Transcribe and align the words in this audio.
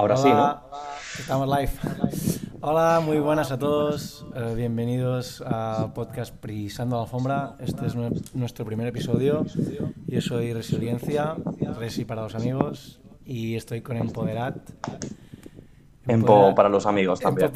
Ahora 0.00 0.16
sí, 0.16 0.30
¿no? 0.30 0.62
Estamos 1.18 1.46
live. 1.46 1.72
Hola, 2.62 3.02
muy 3.04 3.18
buenas 3.18 3.52
a 3.52 3.58
todos. 3.58 4.24
Eh, 4.34 4.54
bienvenidos 4.56 5.44
a 5.46 5.90
podcast 5.94 6.34
Prisando 6.34 6.96
la 6.96 7.02
Alfombra. 7.02 7.56
Este 7.58 7.84
es 7.84 7.94
nuestro 8.32 8.64
primer 8.64 8.86
episodio. 8.86 9.44
Yo 10.06 10.20
soy 10.22 10.54
Resiliencia, 10.54 11.36
Resi 11.78 12.06
para 12.06 12.22
los 12.22 12.34
amigos, 12.34 12.98
y 13.26 13.56
estoy 13.56 13.82
con 13.82 13.98
Empoderat. 13.98 14.56
Empo 16.08 16.54
para 16.54 16.70
los 16.70 16.86
amigos 16.86 17.20
también. 17.20 17.50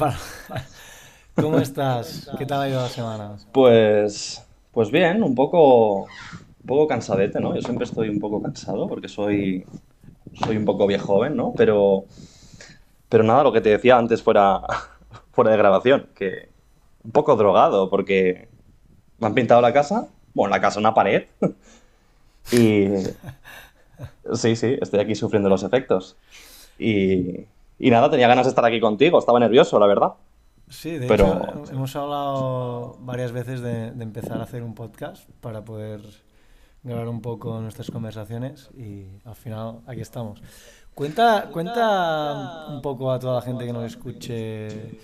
¿Cómo 1.33 1.57
estás? 1.57 2.29
¿Qué 2.37 2.45
tal 2.45 2.61
ha 2.61 2.69
ido 2.69 2.79
la 2.79 2.89
semana? 2.89 3.37
Pues, 3.53 4.47
pues 4.71 4.91
bien, 4.91 5.23
un 5.23 5.33
poco, 5.33 6.01
un 6.03 6.67
poco 6.67 6.85
cansadete, 6.85 7.39
¿no? 7.39 7.55
Yo 7.55 7.63
siempre 7.63 7.85
estoy 7.85 8.07
un 8.09 8.19
poco 8.19 8.39
cansado 8.39 8.87
porque 8.87 9.07
soy 9.07 9.65
soy 10.35 10.57
un 10.57 10.65
poco 10.65 10.87
viejo 10.87 11.07
joven, 11.07 11.35
¿no? 11.35 11.53
Pero, 11.55 12.05
pero 13.15 13.23
nada, 13.23 13.43
lo 13.43 13.53
que 13.53 13.61
te 13.61 13.69
decía 13.69 13.97
antes 13.97 14.21
fuera, 14.21 14.59
fuera 15.31 15.49
de 15.49 15.55
grabación, 15.55 16.09
que 16.13 16.49
un 17.01 17.11
poco 17.11 17.37
drogado 17.37 17.89
porque 17.89 18.49
me 19.19 19.27
han 19.27 19.33
pintado 19.33 19.61
la 19.61 19.71
casa, 19.71 20.09
bueno, 20.33 20.53
la 20.53 20.59
casa 20.59 20.81
una 20.81 20.93
pared, 20.93 21.23
y 22.51 22.89
sí, 24.33 24.57
sí, 24.57 24.77
estoy 24.81 24.99
aquí 24.99 25.15
sufriendo 25.15 25.47
los 25.47 25.63
efectos. 25.63 26.17
Y, 26.77 27.45
y 27.79 27.89
nada, 27.89 28.11
tenía 28.11 28.27
ganas 28.27 28.47
de 28.47 28.49
estar 28.49 28.65
aquí 28.65 28.81
contigo, 28.81 29.17
estaba 29.17 29.39
nervioso, 29.39 29.79
la 29.79 29.87
verdad. 29.87 30.15
Sí, 30.67 30.97
de 30.97 31.05
hecho, 31.05 31.63
hemos 31.71 31.95
hablado 31.95 32.97
varias 32.99 33.31
veces 33.31 33.61
de, 33.61 33.91
de, 33.93 34.03
empezar 34.03 34.39
a 34.39 34.43
hacer 34.43 34.61
un 34.61 34.75
podcast 34.75 35.29
para 35.39 35.63
poder 35.63 36.01
grabar 36.83 37.07
un 37.07 37.21
poco 37.21 37.61
nuestras 37.61 37.89
conversaciones 37.91 38.71
y 38.77 39.05
al 39.23 39.35
final 39.35 39.79
aquí 39.87 40.01
estamos. 40.01 40.41
Cuenta, 40.95 41.49
cuenta 41.51 42.67
un 42.69 42.81
poco 42.81 43.11
a 43.11 43.19
toda 43.19 43.35
la 43.35 43.41
gente 43.41 43.65
que 43.65 43.73
nos 43.73 43.83
escuche 43.83 44.97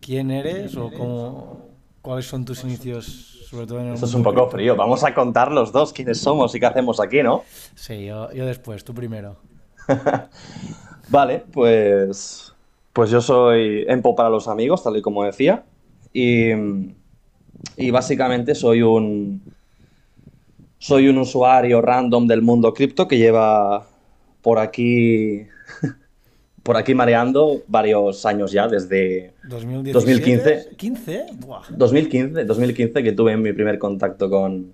quién 0.00 0.30
eres 0.30 0.76
o 0.76 0.88
cómo, 0.92 1.66
cuáles 2.00 2.26
son 2.26 2.44
tus 2.44 2.62
inicios, 2.62 3.44
sobre 3.50 3.66
todo 3.66 3.80
en 3.80 3.88
el 3.88 3.94
Esto 3.94 4.06
es 4.06 4.14
un 4.14 4.22
poco 4.22 4.48
frío. 4.48 4.76
Vamos 4.76 5.02
a 5.02 5.12
contar 5.12 5.50
los 5.50 5.72
dos 5.72 5.92
quiénes 5.92 6.18
somos 6.18 6.54
y 6.54 6.60
qué 6.60 6.66
hacemos 6.66 7.00
aquí, 7.00 7.24
¿no? 7.24 7.42
Sí, 7.74 8.06
yo, 8.06 8.32
yo 8.32 8.46
después, 8.46 8.84
tú 8.84 8.94
primero. 8.94 9.34
vale, 11.08 11.42
pues, 11.52 12.54
pues 12.92 13.10
yo 13.10 13.20
soy 13.20 13.84
Empo 13.88 14.14
para 14.14 14.30
los 14.30 14.46
amigos, 14.46 14.84
tal 14.84 14.96
y 14.96 15.02
como 15.02 15.24
decía. 15.24 15.64
Y, 16.12 16.52
y 17.76 17.90
básicamente 17.90 18.54
soy 18.54 18.82
un, 18.82 19.42
soy 20.78 21.08
un 21.08 21.18
usuario 21.18 21.82
random 21.82 22.28
del 22.28 22.42
mundo 22.42 22.72
cripto 22.72 23.08
que 23.08 23.18
lleva 23.18 23.88
por 24.42 24.58
aquí 24.58 25.46
por 26.62 26.76
aquí 26.76 26.94
mareando 26.94 27.62
varios 27.66 28.24
años 28.26 28.52
ya, 28.52 28.68
desde 28.68 29.34
2015. 29.44 30.76
¿15? 30.76 31.68
2015, 31.70 32.44
2015 32.44 33.02
que 33.02 33.12
tuve 33.12 33.36
mi 33.36 33.52
primer 33.52 33.78
contacto 33.78 34.30
con, 34.30 34.72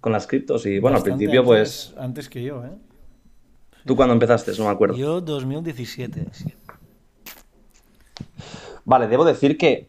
con 0.00 0.12
las 0.12 0.26
criptos 0.26 0.66
y 0.66 0.78
bueno, 0.78 0.98
al 0.98 1.02
principio 1.02 1.44
pues... 1.44 1.94
Antes 1.96 2.28
que 2.28 2.42
yo, 2.42 2.64
¿eh? 2.64 2.70
¿Tú 3.86 3.94
cuándo 3.96 4.12
empezaste? 4.12 4.52
No 4.58 4.64
me 4.64 4.70
acuerdo. 4.70 4.96
Yo 4.96 5.20
2017. 5.20 6.26
Vale, 8.84 9.08
debo 9.08 9.24
decir 9.24 9.56
que, 9.56 9.86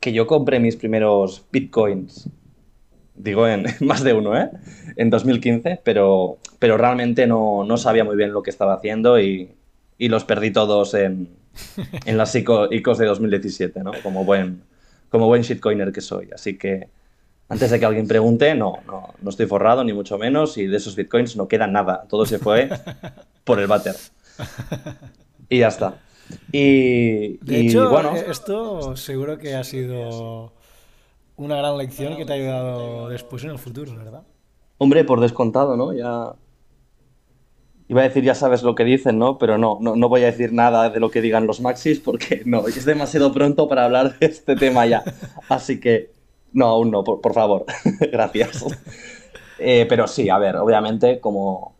que 0.00 0.12
yo 0.12 0.26
compré 0.26 0.58
mis 0.60 0.76
primeros 0.76 1.44
bitcoins 1.50 2.28
digo 3.22 3.46
en 3.46 3.64
más 3.80 4.02
de 4.02 4.12
uno, 4.12 4.36
¿eh? 4.36 4.50
En 4.96 5.10
2015, 5.10 5.80
pero, 5.84 6.38
pero 6.58 6.76
realmente 6.76 7.26
no, 7.26 7.64
no 7.64 7.76
sabía 7.76 8.04
muy 8.04 8.16
bien 8.16 8.32
lo 8.32 8.42
que 8.42 8.50
estaba 8.50 8.74
haciendo 8.74 9.20
y, 9.20 9.50
y 9.98 10.08
los 10.08 10.24
perdí 10.24 10.50
todos 10.50 10.94
en, 10.94 11.28
en 12.06 12.16
las 12.16 12.34
ICOs 12.34 12.98
de 12.98 13.06
2017, 13.06 13.80
¿no? 13.82 13.92
Como 14.02 14.24
buen, 14.24 14.62
como 15.08 15.26
buen 15.26 15.42
shitcoiner 15.42 15.92
que 15.92 16.00
soy. 16.00 16.30
Así 16.34 16.56
que 16.56 16.88
antes 17.48 17.70
de 17.70 17.80
que 17.80 17.86
alguien 17.86 18.06
pregunte, 18.06 18.54
no, 18.54 18.78
no, 18.86 19.14
no 19.20 19.30
estoy 19.30 19.46
forrado, 19.46 19.82
ni 19.84 19.92
mucho 19.92 20.18
menos, 20.18 20.56
y 20.56 20.66
de 20.66 20.76
esos 20.76 20.96
bitcoins 20.96 21.36
no 21.36 21.48
queda 21.48 21.66
nada. 21.66 22.06
Todo 22.08 22.24
se 22.24 22.38
fue 22.38 22.68
por 23.44 23.58
el 23.58 23.66
váter. 23.66 23.96
Y 25.48 25.58
ya 25.58 25.68
está. 25.68 25.94
Y, 26.52 27.38
de 27.38 27.60
hecho, 27.60 27.90
bueno, 27.90 28.14
esto 28.14 28.96
seguro 28.96 29.36
que 29.38 29.56
ha 29.56 29.64
sido 29.64 30.52
una 31.40 31.56
gran 31.56 31.78
lección 31.78 32.16
que 32.16 32.26
te 32.26 32.32
ha 32.32 32.36
ayudado 32.36 33.08
después 33.08 33.42
en 33.44 33.50
el 33.50 33.58
futuro, 33.58 33.96
¿verdad? 33.96 34.22
Hombre, 34.76 35.04
por 35.04 35.20
descontado, 35.20 35.76
¿no? 35.76 35.92
Ya. 35.92 36.34
Iba 37.88 38.02
a 38.02 38.04
decir, 38.04 38.22
ya 38.22 38.34
sabes 38.34 38.62
lo 38.62 38.74
que 38.74 38.84
dicen, 38.84 39.18
¿no? 39.18 39.38
Pero 39.38 39.58
no, 39.58 39.78
no, 39.80 40.08
voy 40.08 40.22
a 40.22 40.26
decir 40.26 40.52
nada 40.52 40.90
de 40.90 41.00
lo 41.00 41.10
que 41.10 41.22
digan 41.22 41.46
los 41.46 41.60
maxis 41.60 41.98
porque 41.98 42.42
no, 42.44 42.68
es 42.68 42.84
demasiado 42.84 43.32
pronto 43.32 43.68
para 43.68 43.86
hablar 43.86 44.18
de 44.18 44.26
este 44.26 44.54
tema 44.54 44.86
ya. 44.86 45.02
Así 45.48 45.80
que, 45.80 46.10
no, 46.52 46.66
aún 46.66 46.90
no, 46.90 47.02
por, 47.02 47.32
favor. 47.32 47.64
Gracias. 48.12 48.64
Eh, 49.58 49.86
pero 49.88 50.06
sí, 50.06 50.28
a 50.28 50.38
ver, 50.38 50.56
obviamente, 50.56 51.20
como, 51.20 51.74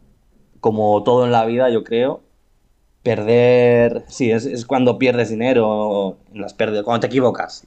como 0.60 1.02
todo 1.02 1.26
en 1.26 1.32
la 1.32 1.44
vida, 1.44 1.68
yo 1.70 1.84
creo, 1.84 2.22
perder. 3.02 4.04
Sí, 4.08 4.32
es, 4.32 4.66
cuando 4.66 4.98
pierdes 4.98 5.28
dinero, 5.28 6.16
las 6.32 6.54
pérdidas, 6.54 6.84
cuando 6.84 7.00
te 7.00 7.06
equivocas 7.08 7.66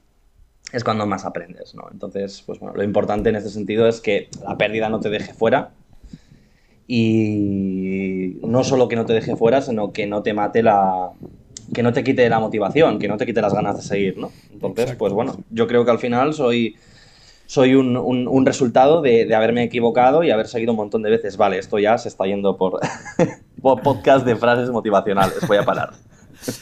es 0.74 0.84
cuando 0.84 1.06
más 1.06 1.24
aprendes, 1.24 1.76
¿no? 1.76 1.84
Entonces, 1.92 2.44
pues 2.46 2.60
bueno, 2.60 2.76
lo 2.76 2.84
importante 2.84 3.30
en 3.30 3.36
este 3.36 3.50
sentido 3.50 3.88
es 3.88 4.02
que 4.02 4.28
la 4.44 4.58
pérdida 4.58 4.90
no 4.90 5.00
te 5.00 5.10
deje 5.10 5.34
fuera 5.34 5.72
y 6.88 8.40
no 8.42 8.64
solo 8.64 8.88
que 8.88 8.96
no 8.96 9.06
te 9.06 9.14
deje 9.14 9.36
fuera, 9.36 9.62
sino 9.62 9.94
que 9.94 10.08
no 10.08 10.24
te 10.24 10.34
mate 10.34 10.64
la... 10.64 11.12
que 11.74 11.84
no 11.84 11.94
te 11.94 12.04
quite 12.04 12.28
la 12.28 12.40
motivación, 12.40 12.98
que 12.98 13.08
no 13.08 13.18
te 13.18 13.26
quite 13.28 13.40
las 13.40 13.54
ganas 13.54 13.78
de 13.78 13.84
seguir, 13.84 14.18
¿no? 14.18 14.32
Entonces, 14.52 14.96
pues 14.96 15.14
bueno, 15.14 15.38
yo 15.52 15.68
creo 15.68 15.86
que 15.86 15.92
al 15.92 16.00
final 16.00 16.34
soy 16.34 16.76
soy 17.46 17.76
un, 17.76 17.96
un, 17.98 18.46
resultado 18.48 19.02
de, 19.02 19.26
de, 19.26 19.36
haberme 19.36 19.64
equivocado 19.64 20.24
y 20.24 20.32
haber 20.32 20.48
seguido 20.48 20.72
un 20.72 20.78
montón 20.78 21.04
de 21.04 21.12
veces. 21.12 21.38
Vale, 21.38 21.60
esto 21.60 21.78
ya 21.78 22.00
se 22.00 22.08
está 22.10 22.26
yendo 22.26 22.58
por, 22.58 22.80
por 23.62 23.82
podcast 23.82 24.26
de 24.26 24.36
frases 24.36 24.72
motivacionales. 24.72 25.48
Voy 25.48 25.58
a 25.58 25.64
parar. 25.64 25.92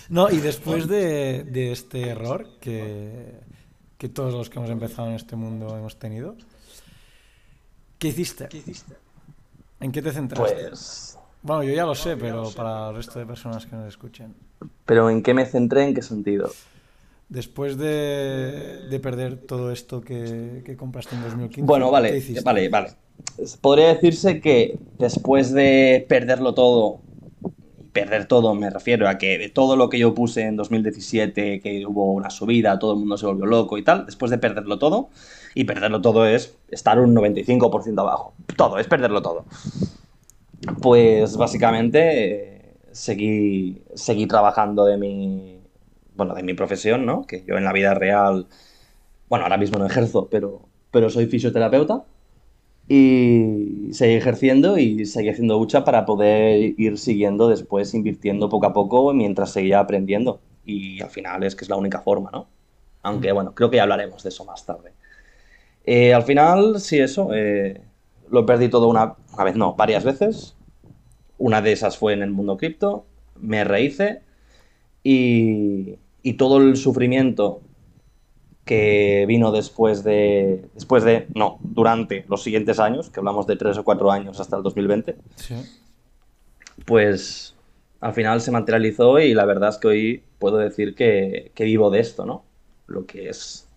No, 0.09 0.29
y 0.29 0.37
después 0.37 0.87
de, 0.87 1.43
de 1.43 1.71
este 1.71 2.09
error 2.09 2.45
que, 2.59 3.39
que 4.01 4.09
todos 4.09 4.33
los 4.33 4.49
que 4.49 4.57
hemos 4.57 4.71
empezado 4.71 5.09
en 5.09 5.13
este 5.13 5.35
mundo 5.35 5.77
hemos 5.77 5.99
tenido. 5.99 6.33
¿Qué 7.99 8.07
hiciste? 8.07 8.49
¿En 9.79 9.91
qué 9.91 10.01
te 10.01 10.11
centraste? 10.11 10.69
Pues... 10.69 11.19
Bueno, 11.43 11.61
yo 11.61 11.71
ya 11.75 11.85
lo 11.85 11.93
sé, 11.93 12.17
pero 12.17 12.49
para 12.49 12.89
el 12.89 12.95
resto 12.95 13.19
de 13.19 13.27
personas 13.27 13.67
que 13.67 13.75
nos 13.75 13.87
escuchen. 13.87 14.33
¿Pero 14.85 15.07
en 15.11 15.21
qué 15.21 15.35
me 15.35 15.45
centré? 15.45 15.83
¿En 15.83 15.93
qué 15.93 16.01
sentido? 16.01 16.49
Después 17.29 17.77
de, 17.77 18.87
de 18.89 18.99
perder 18.99 19.37
todo 19.37 19.71
esto 19.71 20.01
que, 20.01 20.63
que, 20.65 20.75
compraste 20.75 21.15
en 21.15 21.21
2015. 21.21 21.61
Bueno, 21.67 21.91
vale, 21.91 22.23
vale, 22.43 22.69
vale. 22.69 22.95
Podría 23.61 23.89
decirse 23.89 24.41
que 24.41 24.79
después 24.97 25.53
de 25.53 26.07
perderlo 26.09 26.55
todo 26.55 27.01
perder 27.93 28.25
todo, 28.25 28.55
me 28.55 28.69
refiero 28.69 29.07
a 29.09 29.17
que 29.17 29.37
de 29.37 29.49
todo 29.49 29.75
lo 29.75 29.89
que 29.89 29.99
yo 29.99 30.13
puse 30.13 30.43
en 30.43 30.55
2017, 30.55 31.59
que 31.59 31.85
hubo 31.85 32.13
una 32.13 32.29
subida, 32.29 32.79
todo 32.79 32.93
el 32.93 32.99
mundo 32.99 33.17
se 33.17 33.25
volvió 33.25 33.45
loco 33.45 33.77
y 33.77 33.83
tal, 33.83 34.05
después 34.05 34.31
de 34.31 34.37
perderlo 34.37 34.79
todo, 34.79 35.09
y 35.53 35.65
perderlo 35.65 36.01
todo 36.01 36.25
es 36.25 36.57
estar 36.69 36.99
un 36.99 37.15
95% 37.15 37.99
abajo, 37.99 38.33
todo, 38.55 38.79
es 38.79 38.87
perderlo 38.87 39.21
todo. 39.21 39.45
Pues 40.81 41.35
básicamente 41.37 42.75
seguí, 42.91 43.81
seguí 43.95 44.27
trabajando 44.27 44.85
de 44.85 44.97
mi, 44.97 45.59
bueno, 46.15 46.33
de 46.33 46.43
mi 46.43 46.53
profesión, 46.53 47.05
¿no? 47.05 47.25
Que 47.25 47.43
yo 47.45 47.57
en 47.57 47.65
la 47.65 47.73
vida 47.73 47.93
real, 47.93 48.47
bueno, 49.27 49.43
ahora 49.45 49.57
mismo 49.57 49.79
no 49.79 49.85
ejerzo, 49.85 50.27
pero, 50.29 50.61
pero 50.91 51.09
soy 51.09 51.25
fisioterapeuta 51.25 52.03
y 52.93 53.93
seguí 53.93 54.15
ejerciendo 54.15 54.77
y 54.77 55.05
seguí 55.05 55.29
haciendo 55.29 55.57
lucha 55.57 55.85
para 55.85 56.05
poder 56.05 56.73
ir 56.77 56.97
siguiendo 56.97 57.47
después 57.47 57.93
invirtiendo 57.93 58.49
poco 58.49 58.65
a 58.65 58.73
poco 58.73 59.13
mientras 59.13 59.53
seguía 59.53 59.79
aprendiendo. 59.79 60.41
Y 60.65 61.01
al 61.01 61.09
final 61.09 61.41
es 61.43 61.55
que 61.55 61.63
es 61.63 61.69
la 61.69 61.77
única 61.77 62.01
forma, 62.01 62.31
¿no? 62.33 62.49
Aunque 63.01 63.31
bueno, 63.31 63.55
creo 63.55 63.69
que 63.69 63.77
ya 63.77 63.83
hablaremos 63.83 64.21
de 64.23 64.27
eso 64.27 64.43
más 64.43 64.65
tarde. 64.65 64.91
Eh, 65.85 66.13
al 66.13 66.23
final, 66.23 66.81
sí, 66.81 66.99
eso, 66.99 67.29
eh, 67.33 67.79
lo 68.29 68.45
perdí 68.45 68.67
todo 68.67 68.89
una, 68.89 69.15
una 69.33 69.43
vez, 69.45 69.55
no, 69.55 69.73
varias 69.75 70.03
veces. 70.03 70.57
Una 71.37 71.61
de 71.61 71.71
esas 71.71 71.97
fue 71.97 72.11
en 72.11 72.23
el 72.23 72.31
mundo 72.31 72.57
cripto, 72.57 73.05
me 73.39 73.63
rehice 73.63 74.19
y, 75.01 75.95
y 76.23 76.33
todo 76.33 76.57
el 76.57 76.75
sufrimiento 76.75 77.61
que 78.71 79.25
vino 79.27 79.51
después 79.51 80.01
de, 80.01 80.63
después 80.73 81.03
de, 81.03 81.27
no, 81.35 81.59
durante 81.59 82.23
los 82.29 82.41
siguientes 82.41 82.79
años, 82.79 83.09
que 83.09 83.19
hablamos 83.19 83.45
de 83.45 83.57
tres 83.57 83.77
o 83.77 83.83
cuatro 83.83 84.09
años 84.09 84.39
hasta 84.39 84.55
el 84.55 84.63
2020, 84.63 85.17
pues 86.85 87.53
al 87.99 88.13
final 88.13 88.39
se 88.39 88.49
materializó 88.49 89.19
y 89.19 89.33
la 89.33 89.43
verdad 89.43 89.71
es 89.71 89.77
que 89.77 89.87
hoy 89.89 90.23
puedo 90.39 90.55
decir 90.55 90.95
que, 90.95 91.51
que, 91.53 91.65
vivo 91.65 91.89
de 91.89 91.99
esto, 91.99 92.25
¿no? 92.25 92.45
Lo 92.87 93.05
que 93.05 93.27
es, 93.27 93.67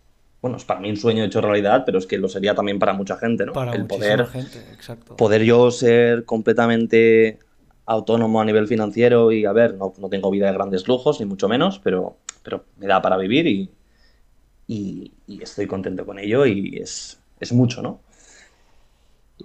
bueno, 0.40 0.58
es 0.58 0.64
para 0.64 0.78
mí 0.78 0.90
un 0.90 0.96
sueño 0.96 1.24
hecho 1.24 1.40
realidad, 1.40 1.82
pero 1.84 1.98
es 1.98 2.06
que 2.06 2.16
lo 2.16 2.28
sería 2.28 2.54
también 2.54 2.78
para 2.78 2.92
mucha 2.92 3.16
gente, 3.16 3.46
¿no? 3.46 3.52
Para 3.52 3.74
el 3.74 3.88
poder, 3.88 4.24
gente, 4.28 4.60
exacto. 4.72 5.16
poder 5.16 5.42
yo 5.42 5.72
ser 5.72 6.24
completamente 6.24 7.40
autónomo 7.84 8.40
a 8.40 8.44
nivel 8.44 8.68
financiero 8.68 9.32
y, 9.32 9.44
a 9.44 9.50
ver, 9.50 9.74
no, 9.74 9.92
no 9.98 10.08
tengo 10.08 10.30
vida 10.30 10.46
de 10.46 10.52
grandes 10.52 10.86
lujos, 10.86 11.18
ni 11.18 11.26
mucho 11.26 11.48
menos, 11.48 11.80
pero, 11.80 12.16
pero 12.44 12.64
me 12.76 12.86
da 12.86 13.02
para 13.02 13.16
vivir 13.16 13.48
y, 13.48 13.68
y, 14.66 15.12
estoy 15.40 15.66
contento 15.66 16.06
con 16.06 16.18
ello 16.18 16.46
y 16.46 16.78
es, 16.78 17.18
es 17.40 17.52
mucho, 17.52 17.82
¿no? 17.82 18.00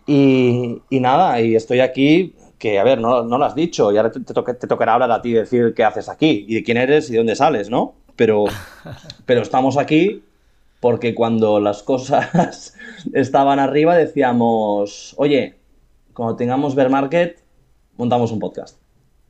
Y, 0.05 0.81
y, 0.89 0.99
nada, 0.99 1.41
y 1.41 1.55
estoy 1.55 1.79
aquí, 1.79 2.35
que 2.57 2.79
a 2.79 2.83
ver, 2.83 2.99
no, 2.99 3.23
no 3.23 3.37
lo 3.37 3.45
has 3.45 3.55
dicho, 3.55 3.91
y 3.91 3.97
ahora 3.97 4.11
te, 4.11 4.19
te, 4.19 4.33
te, 4.33 4.67
tocará 4.67 4.93
hablar 4.93 5.11
a 5.11 5.21
ti 5.21 5.33
decir 5.33 5.73
qué 5.75 5.83
haces 5.83 6.09
aquí 6.09 6.45
y 6.47 6.55
de 6.55 6.63
quién 6.63 6.77
eres 6.77 7.09
y 7.09 7.13
de 7.13 7.17
dónde 7.17 7.35
sales, 7.35 7.69
¿no? 7.69 7.95
Pero, 8.15 8.45
pero 9.25 9.41
estamos 9.41 9.77
aquí 9.77 10.23
porque 10.79 11.13
cuando 11.13 11.59
las 11.59 11.83
cosas 11.83 12.75
estaban 13.13 13.59
arriba 13.59 13.97
decíamos, 13.97 15.13
oye, 15.17 15.55
cuando 16.13 16.35
tengamos 16.35 16.75
Bear 16.75 16.89
Market, 16.89 17.39
montamos 17.97 18.31
un 18.31 18.39
podcast. 18.39 18.77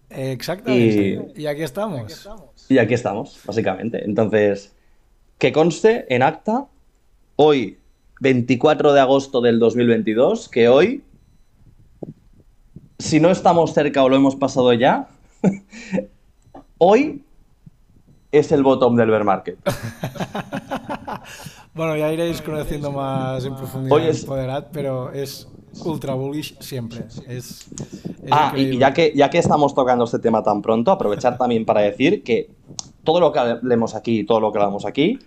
Exactamente. 0.10 1.32
Y, 1.36 1.44
y 1.44 1.48
aquí 1.48 1.64
estamos. 1.64 2.28
Y 2.68 2.78
aquí 2.78 2.94
estamos, 2.96 3.40
básicamente. 3.46 4.04
Entonces, 4.04 4.76
que 5.40 5.54
conste 5.54 6.14
en 6.14 6.22
acta, 6.22 6.68
hoy, 7.38 7.80
24 8.20 8.92
de 8.92 9.00
agosto 9.00 9.40
del 9.40 9.58
2022, 9.58 10.50
que 10.50 10.68
hoy, 10.68 11.02
si 13.00 13.22
no 13.22 13.32
estamos 13.32 13.74
cerca 13.74 14.04
o 14.04 14.10
lo 14.10 14.18
hemos 14.18 14.36
pasado 14.36 14.74
ya, 14.74 15.08
hoy 16.78 17.24
es 18.34 18.52
el 18.52 18.64
bottom 18.64 18.98
del 18.98 19.10
bear 19.10 19.24
market. 19.24 19.58
bueno, 21.74 21.96
ya 21.96 22.12
iréis 22.12 22.42
conociendo 22.42 22.92
más 22.92 23.46
en 23.46 23.56
profundidad 23.56 24.10
es... 24.10 24.28
pero 24.74 25.14
es 25.14 25.48
ultra 25.86 26.16
bullish 26.16 26.60
siempre. 26.60 27.06
Es, 27.30 27.70
ah, 28.30 28.54
y 28.58 28.78
ya 28.78 28.94
que, 28.94 29.14
ya 29.16 29.30
que 29.30 29.38
estamos 29.38 29.74
tocando 29.74 30.04
este 30.04 30.20
tema 30.20 30.44
tan 30.44 30.62
pronto, 30.62 30.92
aprovechar 30.92 31.38
también 31.38 31.64
para 31.64 31.80
decir 31.80 32.24
que 32.24 32.50
todo 33.06 33.22
lo 33.22 33.32
que 33.32 33.40
hablemos 33.40 33.96
aquí, 33.96 34.26
todo 34.26 34.42
lo 34.42 34.52
que 34.52 34.60
hablamos 34.60 34.86
aquí, 34.86 35.18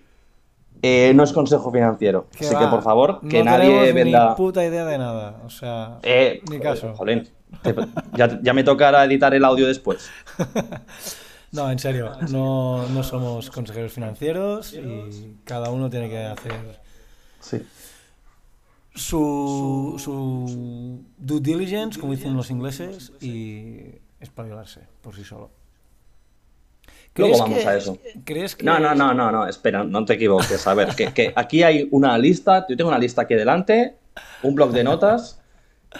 eh, 0.82 1.12
no 1.14 1.22
es 1.22 1.32
consejo 1.32 1.70
financiero. 1.70 2.26
Así 2.34 2.54
que 2.54 2.66
por 2.66 2.82
favor, 2.82 3.20
que 3.28 3.44
nadie 3.44 3.92
venda. 3.92 4.30
Ni 4.30 4.34
puta 4.34 4.64
idea 4.64 4.84
de 4.84 4.98
nada. 4.98 5.40
O 5.46 5.50
sea, 5.50 5.98
eh, 6.02 6.42
ni 6.50 6.58
caso. 6.58 6.92
Jolín, 6.94 7.28
ya, 8.16 8.40
ya, 8.42 8.52
me 8.52 8.64
tocará 8.64 9.04
editar 9.04 9.32
el 9.32 9.44
audio 9.44 9.68
después. 9.68 10.10
no, 11.52 11.70
en 11.70 11.78
serio, 11.78 12.12
no, 12.30 12.88
no, 12.88 13.02
somos 13.04 13.48
consejeros 13.50 13.92
financieros 13.92 14.74
y 14.74 15.36
cada 15.44 15.70
uno 15.70 15.88
tiene 15.88 16.08
que 16.08 16.24
hacer 16.24 16.80
sí. 17.38 17.62
su, 18.92 19.94
su 19.98 21.04
due 21.16 21.40
diligence, 21.40 22.00
como 22.00 22.12
dicen 22.12 22.36
los 22.36 22.50
ingleses, 22.50 23.12
y 23.20 24.00
espabilarse 24.18 24.80
por 25.00 25.14
sí 25.14 25.22
solo. 25.22 25.61
Luego 27.14 27.38
vamos 27.38 27.66
a 27.66 27.76
eso. 27.76 27.98
¿crees 28.24 28.56
que... 28.56 28.64
No, 28.64 28.78
no, 28.78 28.94
no, 28.94 29.12
no, 29.12 29.30
no, 29.30 29.46
espera, 29.46 29.84
no 29.84 30.04
te 30.04 30.14
equivoques. 30.14 30.66
A 30.66 30.74
ver, 30.74 30.94
que, 30.94 31.12
que, 31.12 31.32
aquí 31.36 31.62
hay 31.62 31.88
una 31.90 32.16
lista, 32.16 32.66
yo 32.68 32.76
tengo 32.76 32.88
una 32.88 32.98
lista 32.98 33.22
aquí 33.22 33.34
delante, 33.34 33.96
un 34.42 34.54
blog 34.54 34.72
de 34.72 34.84
notas, 34.84 35.40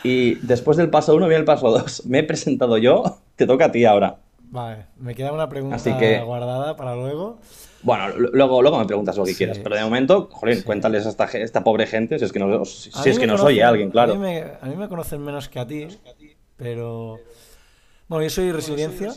y 0.03 0.35
después 0.37 0.77
del 0.77 0.91
paso 0.91 1.15
1 1.15 1.27
viene 1.27 1.41
el 1.41 1.45
paso 1.45 1.71
2. 1.71 2.07
Me 2.07 2.21
he 2.21 2.23
presentado 2.25 2.79
yo, 2.79 3.19
te 3.37 3.47
toca 3.47 3.67
a 3.67 3.73
ti 3.73 3.85
ahora. 3.85 4.17
Vale, 4.53 4.87
me 4.99 5.15
queda 5.15 5.33
una 5.33 5.49
pregunta 5.49 5.79
guardada 6.25 6.77
para 6.77 6.95
luego. 6.95 7.39
Bueno, 7.83 8.09
luego, 8.17 8.63
luego 8.63 8.79
me 8.79 8.85
preguntas 8.85 9.17
lo 9.17 9.25
que 9.25 9.35
quieras, 9.35 9.59
pero 9.59 9.75
de 9.75 9.83
momento, 9.83 10.29
jolín, 10.31 10.63
cuéntales 10.63 11.07
a 11.07 11.09
esta, 11.09 11.25
esta, 11.25 11.65
pobre 11.65 11.87
gente 11.87 12.19
si 12.19 12.25
es 12.25 12.33
que, 12.33 12.39
no, 12.39 12.65
si 12.65 13.09
es 13.09 13.19
que 13.19 13.27
nos 13.27 13.41
oye 13.41 13.63
alguien, 13.63 13.91
claro. 13.91 14.13
A 14.13 14.17
mí, 14.17 14.21
me, 14.21 14.45
a 14.61 14.67
mí 14.67 14.77
me 14.77 14.89
conocen 14.89 15.23
menos 15.23 15.49
que 15.49 15.59
a 15.59 15.67
ti, 15.67 15.89
pero... 16.57 17.19
Bueno, 18.09 18.25
yo 18.25 18.31
soy 18.31 18.53
Resiliencia, 18.53 19.11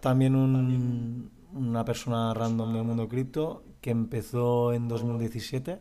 también 0.00 0.34
un, 0.34 1.30
una 1.54 1.84
persona 1.84 2.32
random 2.34 2.72
del 2.72 2.84
mundo 2.84 3.08
cripto 3.08 3.62
que 3.80 3.90
empezó 3.90 4.72
en 4.72 4.88
2017. 4.88 5.80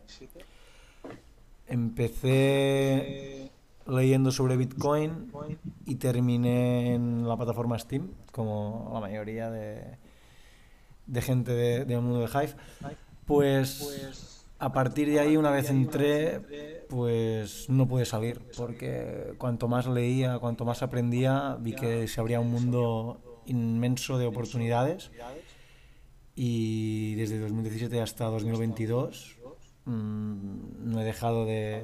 Empecé 1.67 3.51
leyendo 3.87 4.31
sobre 4.31 4.57
Bitcoin 4.57 5.31
y 5.85 5.95
terminé 5.95 6.95
en 6.95 7.27
la 7.27 7.35
plataforma 7.35 7.77
Steam, 7.77 8.09
como 8.31 8.89
la 8.93 8.99
mayoría 8.99 9.49
de, 9.49 9.97
de 11.07 11.21
gente 11.21 11.53
del 11.53 11.87
de 11.87 11.99
mundo 11.99 12.19
de 12.19 12.27
Hive. 12.27 12.55
Pues 13.25 14.45
a 14.57 14.71
partir 14.71 15.09
de 15.09 15.19
ahí, 15.19 15.37
una 15.37 15.51
vez 15.51 15.69
entré, 15.69 16.85
pues 16.89 17.69
no 17.69 17.87
pude 17.87 18.05
salir, 18.05 18.41
porque 18.57 19.33
cuanto 19.37 19.67
más 19.67 19.87
leía, 19.87 20.39
cuanto 20.39 20.65
más 20.65 20.81
aprendía, 20.81 21.57
vi 21.59 21.73
que 21.73 22.07
se 22.07 22.19
abría 22.19 22.39
un 22.39 22.51
mundo 22.51 23.21
inmenso 23.45 24.17
de 24.17 24.27
oportunidades 24.27 25.11
y 26.41 27.15
desde 27.15 27.37
2017 27.37 27.99
hasta 27.99 28.23
2022 28.27 29.35
mmm, 29.83 30.89
no 30.89 31.01
he 31.01 31.03
dejado 31.03 31.45
de, 31.45 31.83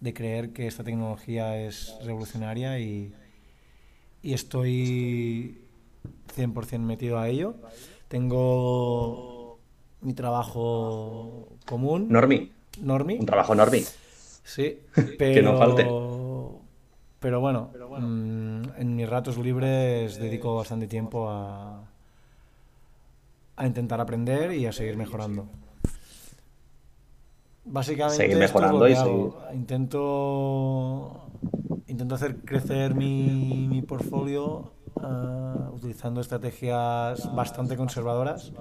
de, 0.00 0.12
creer 0.12 0.52
que 0.52 0.66
esta 0.66 0.82
tecnología 0.82 1.56
es 1.56 1.94
revolucionaria 2.02 2.80
y, 2.80 3.14
y 4.20 4.34
estoy 4.34 5.62
100% 6.36 6.80
metido 6.80 7.20
a 7.20 7.28
ello. 7.28 7.54
Tengo 8.08 9.60
mi 10.00 10.14
trabajo 10.14 11.50
común. 11.64 12.08
Normi. 12.08 12.50
Normi. 12.80 13.18
Un 13.20 13.26
trabajo 13.26 13.54
Normi. 13.54 13.84
Sí, 14.42 14.80
pero... 15.16 15.16
que 15.34 15.42
no 15.42 15.58
falte. 15.58 15.88
Pero 17.20 17.38
bueno, 17.38 17.70
mmm, 18.00 18.62
en 18.78 18.96
mis 18.96 19.08
ratos 19.08 19.38
libres 19.38 20.18
dedico 20.18 20.56
bastante 20.56 20.88
tiempo 20.88 21.30
a, 21.30 21.91
a 23.62 23.66
intentar 23.66 24.00
aprender 24.00 24.52
y 24.52 24.66
a 24.66 24.72
seguir 24.72 24.96
mejorando. 24.96 25.48
Básicamente, 27.64 28.16
seguir 28.16 28.36
mejorando 28.36 28.88
y 28.88 28.96
seguir. 28.96 29.30
Intento, 29.54 31.28
intento 31.86 32.16
hacer 32.16 32.38
crecer 32.38 32.96
mi, 32.96 33.68
mi 33.68 33.82
portfolio 33.82 34.72
uh, 34.96 35.74
utilizando 35.74 36.20
estrategias 36.20 37.32
bastante 37.34 37.76
conservadoras. 37.76 38.52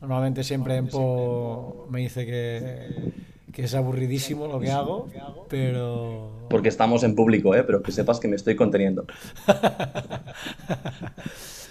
Normalmente 0.00 0.44
siempre 0.44 0.76
Empo 0.76 1.88
me 1.90 1.98
dice 1.98 2.24
que, 2.24 3.12
que 3.52 3.64
es 3.64 3.74
aburridísimo 3.74 4.46
lo 4.46 4.60
que 4.60 4.70
hago, 4.70 5.08
pero... 5.48 6.30
Porque 6.48 6.68
estamos 6.68 7.02
en 7.02 7.16
público, 7.16 7.56
¿eh? 7.56 7.64
pero 7.64 7.82
que 7.82 7.90
sepas 7.90 8.20
que 8.20 8.28
me 8.28 8.36
estoy 8.36 8.54
conteniendo. 8.54 9.04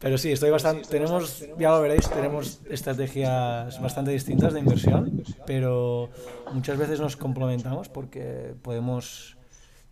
Pero 0.00 0.16
sí, 0.16 0.32
estoy 0.32 0.50
bastante. 0.50 0.88
Tenemos, 0.88 1.46
ya 1.58 1.70
lo 1.70 1.82
veréis, 1.82 2.08
tenemos 2.08 2.60
estrategias 2.70 3.80
bastante 3.82 4.10
distintas 4.10 4.54
de 4.54 4.60
inversión, 4.60 5.22
pero 5.46 6.08
muchas 6.54 6.78
veces 6.78 7.00
nos 7.00 7.18
complementamos 7.18 7.90
porque 7.90 8.54
podemos 8.62 9.36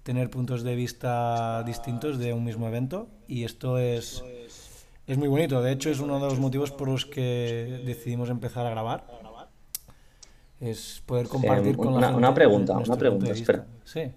tener 0.03 0.31
puntos 0.31 0.63
de 0.63 0.75
vista 0.75 1.63
distintos 1.65 2.19
de 2.19 2.33
un 2.33 2.43
mismo 2.43 2.67
evento 2.67 3.09
y 3.27 3.45
esto 3.45 3.77
es, 3.77 4.25
es 5.07 5.19
muy 5.19 5.29
bonito. 5.29 5.61
De 5.61 5.73
hecho, 5.73 5.91
es 5.91 6.01
uno 6.01 6.19
de 6.19 6.25
los 6.25 6.39
motivos 6.39 6.71
por 6.71 6.89
los 6.89 7.05
que 7.05 7.83
decidimos 7.85 8.31
empezar 8.31 8.65
a 8.65 8.71
grabar. 8.71 9.05
Es 10.59 11.03
poder 11.05 11.29
compartir 11.29 11.75
eh, 11.75 11.77
con 11.77 11.89
una, 11.89 12.01
la 12.01 12.07
gente 12.07 12.19
una 12.19 12.35
pregunta, 12.35 12.79
una 12.79 12.97
pregunta, 12.97 13.31
espera. 13.31 13.67
Sí. 13.85 14.11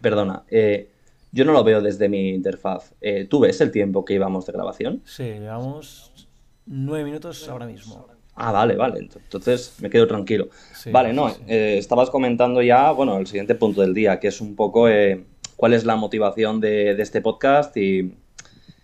Perdona. 0.00 0.42
Eh, 0.50 0.90
yo 1.32 1.44
no 1.44 1.52
lo 1.52 1.64
veo 1.64 1.80
desde 1.80 2.08
mi 2.08 2.30
interfaz. 2.30 2.92
Eh, 3.00 3.26
¿Tú 3.28 3.40
ves 3.40 3.60
el 3.60 3.70
tiempo 3.70 4.04
que 4.04 4.14
íbamos 4.14 4.46
de 4.46 4.52
grabación? 4.52 5.02
Sí, 5.04 5.24
llevamos 5.24 6.28
nueve 6.66 7.04
minutos 7.04 7.48
ahora 7.48 7.66
mismo. 7.66 8.08
Ah, 8.34 8.52
vale, 8.52 8.76
vale. 8.76 9.00
Entonces 9.00 9.76
me 9.80 9.88
quedo 9.88 10.06
tranquilo. 10.06 10.48
Sí, 10.74 10.90
vale, 10.90 11.12
no, 11.12 11.30
sí. 11.30 11.40
eh, 11.48 11.76
estabas 11.78 12.10
comentando 12.10 12.60
ya, 12.62 12.90
bueno, 12.92 13.16
el 13.18 13.26
siguiente 13.26 13.54
punto 13.54 13.80
del 13.80 13.94
día, 13.94 14.20
que 14.20 14.28
es 14.28 14.40
un 14.40 14.54
poco 14.54 14.88
eh, 14.88 15.24
cuál 15.56 15.72
es 15.72 15.84
la 15.84 15.96
motivación 15.96 16.60
de, 16.60 16.94
de, 16.94 17.02
este 17.02 17.22
podcast 17.22 17.76
y... 17.76 18.14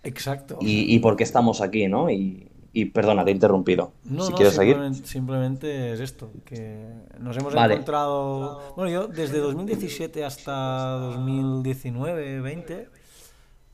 Exacto. 0.03 0.57
Y, 0.59 0.93
y, 0.93 0.99
por 0.99 1.15
qué 1.15 1.23
estamos 1.23 1.61
aquí, 1.61 1.87
¿no? 1.87 2.09
Y, 2.09 2.47
y 2.73 2.85
perdona, 2.85 3.23
te 3.23 3.29
he 3.29 3.33
interrumpido. 3.33 3.93
No, 4.05 4.25
si 4.25 4.31
no, 4.31 4.35
quieres 4.35 4.55
simplemente, 4.55 4.95
seguir. 4.97 5.07
Simplemente 5.07 5.93
es 5.93 5.99
esto, 5.99 6.31
que 6.43 6.91
nos 7.19 7.37
hemos 7.37 7.53
Vale. 7.53 7.75
encontrado... 7.75 8.73
Bueno, 8.75 8.91
yo 8.91 9.07
desde 9.07 9.37
2017 9.37 10.25
hasta 10.25 10.97
2019, 10.97 12.41
20... 12.41 12.89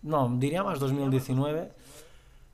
No, 0.01 0.33
diría 0.37 0.63
más 0.63 0.79
2019. 0.79 1.71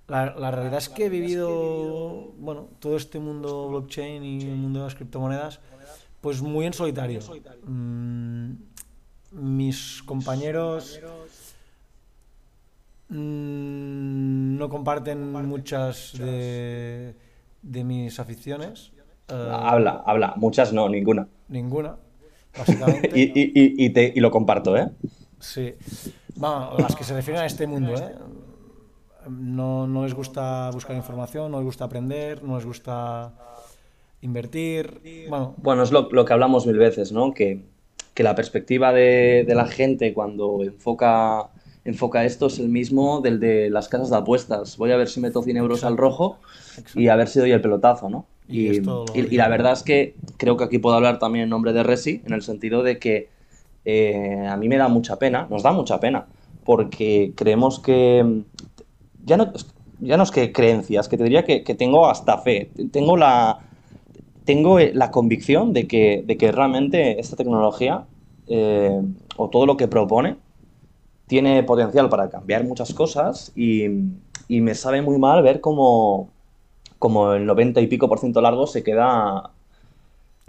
La, 0.07 0.35
la, 0.35 0.51
realidad 0.51 0.77
es 0.77 0.89
que 0.89 1.05
he 1.05 1.09
vivido, 1.09 2.33
bueno, 2.37 2.69
todo 2.79 2.95
este 2.95 3.19
mundo 3.19 3.67
blockchain 3.69 4.23
y 4.23 4.41
el 4.43 4.55
mundo 4.55 4.79
de 4.79 4.85
las 4.85 4.95
criptomonedas, 4.95 5.59
pues 6.21 6.41
muy 6.41 6.65
en 6.65 6.73
solitario. 6.73 7.21
Mm, 7.65 8.51
mis 9.31 10.03
compañeros 10.03 10.99
Mm, 13.09 14.57
no 14.57 14.69
comparten 14.69 15.31
muchas 15.31 16.13
de, 16.17 17.15
de 17.61 17.83
mis 17.83 18.19
aficiones. 18.19 18.91
Uh, 19.29 19.33
habla, 19.33 20.03
habla. 20.05 20.33
Muchas 20.37 20.73
no, 20.73 20.89
ninguna. 20.89 21.27
Ninguna, 21.47 21.97
básicamente. 22.57 23.11
y, 23.13 23.23
y, 23.23 23.85
y, 23.85 23.89
te, 23.91 24.11
y, 24.15 24.19
lo 24.19 24.31
comparto, 24.31 24.77
¿eh? 24.77 24.89
Sí. 25.39 25.73
Bueno, 26.35 26.75
las 26.77 26.95
que 26.95 27.03
se 27.03 27.13
refieren 27.13 27.43
a 27.43 27.45
este 27.45 27.67
mundo, 27.67 27.95
¿eh? 27.95 28.15
no, 29.29 29.87
no 29.87 30.03
les 30.03 30.13
gusta 30.13 30.69
buscar 30.71 30.95
información, 30.95 31.51
no 31.51 31.57
les 31.57 31.65
gusta 31.65 31.85
aprender, 31.85 32.43
no 32.43 32.55
les 32.55 32.65
gusta 32.65 33.33
invertir. 34.21 35.27
Bueno, 35.29 35.55
bueno 35.57 35.83
es 35.83 35.91
lo, 35.91 36.09
lo 36.11 36.25
que 36.25 36.33
hablamos 36.33 36.65
mil 36.65 36.77
veces, 36.77 37.11
¿no? 37.11 37.33
Que, 37.33 37.63
que 38.13 38.23
la 38.23 38.35
perspectiva 38.35 38.93
de, 38.93 39.43
de, 39.47 39.55
la 39.55 39.65
gente 39.65 40.13
cuando 40.13 40.63
enfoca, 40.63 41.49
enfoca 41.85 42.25
esto 42.25 42.47
es 42.47 42.59
el 42.59 42.67
mismo 42.67 43.21
del 43.21 43.39
de 43.39 43.69
las 43.69 43.87
casas 43.87 44.09
de 44.09 44.17
apuestas. 44.17 44.77
Voy 44.77 44.91
a 44.91 44.97
ver 44.97 45.07
si 45.07 45.19
meto 45.21 45.41
100 45.41 45.57
euros 45.57 45.83
al 45.83 45.97
rojo 45.97 46.39
y 46.95 47.07
a 47.07 47.15
ver 47.15 47.27
si 47.27 47.39
doy 47.39 47.51
el 47.51 47.61
pelotazo, 47.61 48.09
¿no? 48.09 48.25
Y, 48.47 48.77
y, 49.15 49.37
la 49.37 49.47
verdad 49.47 49.73
es 49.73 49.81
que 49.81 50.15
creo 50.37 50.55
que 50.55 50.65
aquí 50.65 50.77
puedo 50.77 50.95
hablar 50.95 51.17
también 51.17 51.43
en 51.43 51.49
nombre 51.49 51.73
de 51.73 51.81
Resi, 51.81 52.21
en 52.25 52.33
el 52.33 52.43
sentido 52.43 52.83
de 52.83 52.99
que 52.99 53.29
eh, 53.85 54.45
a 54.47 54.55
mí 54.55 54.67
me 54.67 54.77
da 54.77 54.87
mucha 54.87 55.17
pena, 55.17 55.47
nos 55.49 55.63
da 55.63 55.71
mucha 55.71 55.99
pena, 55.99 56.27
porque 56.63 57.33
creemos 57.35 57.79
que 57.79 58.43
ya 59.25 59.37
no, 59.37 59.51
ya 59.99 60.17
no 60.17 60.23
es 60.23 60.29
que 60.29 60.51
creencias, 60.51 61.07
que 61.07 61.17
te 61.17 61.23
diría 61.23 61.43
que, 61.43 61.63
que 61.63 61.73
tengo 61.73 62.07
hasta 62.07 62.37
fe, 62.37 62.69
tengo 62.91 63.17
la, 63.17 63.61
tengo 64.43 64.79
la 64.79 65.09
convicción 65.09 65.73
de 65.73 65.87
que, 65.87 66.23
de 66.25 66.37
que 66.37 66.51
realmente 66.51 67.19
esta 67.19 67.35
tecnología 67.35 68.05
eh, 68.47 69.01
o 69.37 69.49
todo 69.49 69.65
lo 69.65 69.75
que 69.75 69.87
propone 69.87 70.37
tiene 71.27 71.63
potencial 71.63 72.09
para 72.09 72.29
cambiar 72.29 72.63
muchas 72.63 72.93
cosas 72.93 73.51
y, 73.55 73.85
y 74.47 74.61
me 74.61 74.75
sabe 74.75 75.01
muy 75.01 75.17
mal 75.17 75.41
ver 75.43 75.61
cómo, 75.61 76.29
como 76.99 77.33
el 77.33 77.45
90 77.45 77.81
y 77.81 77.87
pico 77.87 78.07
por 78.07 78.19
ciento 78.19 78.41
largo 78.41 78.67
se 78.67 78.83
queda 78.83 79.51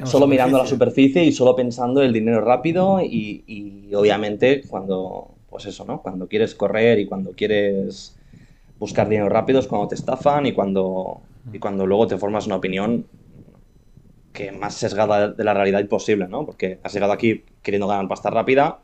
solo 0.05 0.27
mirando 0.27 0.59
la 0.59 0.67
superficie 0.67 1.25
y 1.25 1.33
solo 1.33 1.57
pensando 1.57 2.03
el 2.03 2.13
dinero 2.13 2.43
rápido 2.43 3.01
y, 3.01 3.45
y, 3.47 3.95
obviamente 3.95 4.63
cuando, 4.69 5.29
pues 5.49 5.65
eso, 5.67 5.85
¿no? 5.87 6.03
Cuando 6.03 6.29
quieres 6.29 6.55
correr 6.55 6.99
y 6.99 7.07
cuando 7.07 7.33
quieres 7.33 8.15
buscar 8.79 9.09
dinero 9.09 9.31
rápido 9.31 9.59
es 9.59 9.67
cuando 9.67 9.89
te 9.89 9.95
estafan 9.95 10.45
y 10.45 10.53
cuando, 10.53 11.23
y 11.51 11.59
cuando 11.59 11.87
luego 11.87 12.07
te 12.07 12.19
formas 12.19 12.47
una 12.47 12.57
opinión 12.57 13.07
que 14.35 14.53
más 14.53 14.75
sesgada 14.75 15.29
de 15.29 15.45
la 15.45 15.55
realidad 15.55 15.81
imposible, 15.81 16.29
¿no? 16.29 16.45
Porque 16.45 16.79
has 16.83 16.93
llegado 16.93 17.15
aquí 17.15 17.45
queriendo 17.63 17.87
ganar 17.87 18.07
pasta 18.07 18.29
rápida 18.29 18.81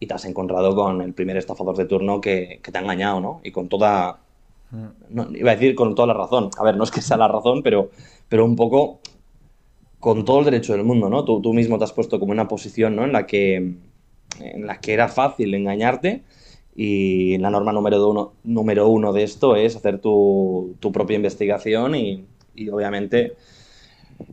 y 0.00 0.06
te 0.06 0.14
has 0.14 0.24
encontrado 0.24 0.74
con 0.74 1.00
el 1.02 1.14
primer 1.14 1.36
estafador 1.36 1.76
de 1.76 1.86
turno 1.86 2.20
que, 2.20 2.60
que 2.62 2.72
te 2.72 2.78
ha 2.78 2.80
engañado, 2.80 3.20
¿no? 3.20 3.40
Y 3.44 3.50
con 3.50 3.68
toda... 3.68 4.20
No, 5.08 5.28
iba 5.34 5.52
a 5.52 5.54
decir 5.54 5.74
con 5.74 5.94
toda 5.94 6.08
la 6.08 6.14
razón. 6.14 6.50
A 6.58 6.64
ver, 6.64 6.76
no 6.76 6.84
es 6.84 6.90
que 6.90 7.00
sea 7.00 7.16
la 7.16 7.28
razón, 7.28 7.62
pero, 7.62 7.90
pero 8.28 8.44
un 8.44 8.56
poco 8.56 8.98
con 10.00 10.24
todo 10.24 10.40
el 10.40 10.44
derecho 10.46 10.72
del 10.72 10.84
mundo, 10.84 11.08
¿no? 11.08 11.24
Tú, 11.24 11.40
tú 11.40 11.54
mismo 11.54 11.78
te 11.78 11.84
has 11.84 11.92
puesto 11.92 12.18
como 12.18 12.32
una 12.32 12.48
posición, 12.48 12.96
¿no? 12.96 13.04
En 13.04 13.12
la 13.12 13.26
que, 13.26 13.56
en 13.56 14.66
la 14.66 14.80
que 14.80 14.92
era 14.92 15.08
fácil 15.08 15.54
engañarte 15.54 16.22
y 16.74 17.38
la 17.38 17.50
norma 17.50 17.72
número 17.72 18.08
uno, 18.08 18.32
número 18.42 18.88
uno 18.88 19.12
de 19.12 19.22
esto 19.22 19.54
es 19.54 19.76
hacer 19.76 20.00
tu, 20.00 20.74
tu 20.80 20.90
propia 20.90 21.16
investigación 21.16 21.94
y, 21.94 22.24
y 22.54 22.68
obviamente 22.68 23.34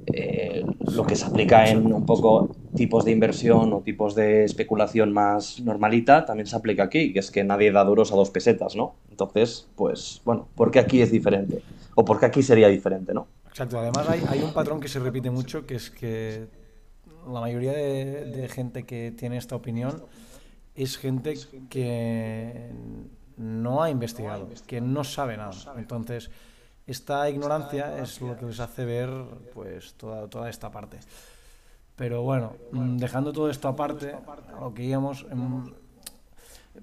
eh, 0.07 0.65
lo 0.93 1.05
que 1.05 1.15
se 1.15 1.25
aplica 1.25 1.67
en 1.67 1.93
un 1.93 2.05
poco 2.05 2.55
tipos 2.75 3.05
de 3.05 3.11
inversión 3.11 3.73
o 3.73 3.81
tipos 3.81 4.15
de 4.15 4.43
especulación 4.43 5.11
más 5.13 5.59
normalita 5.61 6.25
también 6.25 6.47
se 6.47 6.55
aplica 6.55 6.83
aquí, 6.83 7.13
que 7.13 7.19
es 7.19 7.31
que 7.31 7.43
nadie 7.43 7.71
da 7.71 7.83
duros 7.83 8.11
a 8.11 8.15
dos 8.15 8.29
pesetas, 8.29 8.75
¿no? 8.75 8.95
Entonces, 9.09 9.67
pues, 9.75 10.21
bueno, 10.25 10.47
¿por 10.55 10.71
qué 10.71 10.79
aquí 10.79 11.01
es 11.01 11.11
diferente? 11.11 11.61
¿O 11.95 12.03
por 12.03 12.19
qué 12.19 12.25
aquí 12.25 12.43
sería 12.43 12.67
diferente, 12.67 13.13
no? 13.13 13.27
Exacto, 13.49 13.79
además 13.79 14.07
hay, 14.09 14.41
un 14.41 14.53
patrón 14.53 14.79
que 14.79 14.87
se 14.87 14.99
repite 14.99 15.29
mucho, 15.29 15.65
que 15.65 15.75
es 15.75 15.89
que 15.89 16.47
la 17.31 17.41
mayoría 17.41 17.73
de, 17.73 18.25
de 18.25 18.47
gente 18.47 18.83
que 18.83 19.11
tiene 19.11 19.37
esta 19.37 19.55
opinión 19.55 20.03
es 20.75 20.97
gente 20.97 21.35
que 21.69 22.71
no 23.37 23.83
ha 23.83 23.89
investigado, 23.89 24.49
que 24.67 24.81
no 24.81 25.03
sabe 25.03 25.37
nada. 25.37 25.51
Entonces, 25.77 26.29
esta 26.87 27.29
ignorancia 27.29 27.97
es 28.01 28.21
lo 28.21 28.37
que 28.37 28.45
les 28.45 28.59
hace 28.59 28.85
ver 28.85 29.09
pues 29.53 29.93
toda, 29.93 30.27
toda 30.27 30.49
esta 30.49 30.71
parte. 30.71 30.99
Pero 31.95 32.23
bueno, 32.23 32.53
mm, 32.71 32.97
dejando 32.97 33.31
todo 33.31 33.49
esto 33.49 33.67
aparte, 33.67 34.15
lo 34.59 34.73
que 34.73 34.83
íbamos, 34.83 35.25
em, 35.29 35.71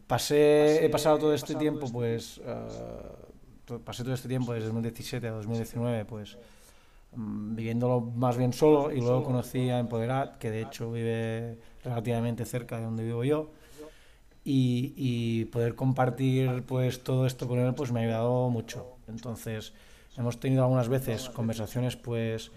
pasé, 0.07 0.85
he 0.85 0.88
pasado 0.88 1.19
todo 1.19 1.35
este 1.35 1.55
tiempo, 1.55 1.90
pues, 1.90 2.38
uh, 2.38 3.78
pasé 3.81 4.05
todo 4.05 4.14
este 4.14 4.28
tiempo 4.28 4.52
desde 4.52 4.67
2017 4.67 5.26
a 5.26 5.33
2019, 5.33 6.05
pues, 6.05 6.38
um, 7.12 7.57
viviéndolo 7.57 8.00
más 8.00 8.37
bien 8.37 8.52
solo 8.52 8.93
y 8.93 9.00
luego 9.00 9.25
conocí 9.25 9.71
a 9.71 9.81
Empoderat, 9.81 10.38
que 10.38 10.50
de 10.50 10.62
hecho 10.62 10.93
vive 10.93 11.59
relativamente 11.83 12.45
cerca 12.45 12.76
de 12.78 12.85
donde 12.85 13.05
vivo 13.05 13.25
yo. 13.25 13.50
Y, 14.45 14.95
y 14.97 15.45
poder 15.47 15.75
compartir 15.75 16.62
pues 16.62 17.02
todo 17.02 17.26
esto 17.26 17.47
con 17.49 17.59
él 17.59 17.75
pues 17.75 17.93
me 17.93 18.00
ha 18.00 18.02
ayudado 18.05 18.49
mucho. 18.49 18.98
Entonces, 19.09 19.73
Hemos 20.19 20.41
tenido 20.41 20.65
algunas 20.65 20.88
veces 20.88 21.29
conversaciones 21.29 21.95
pues 21.95 22.50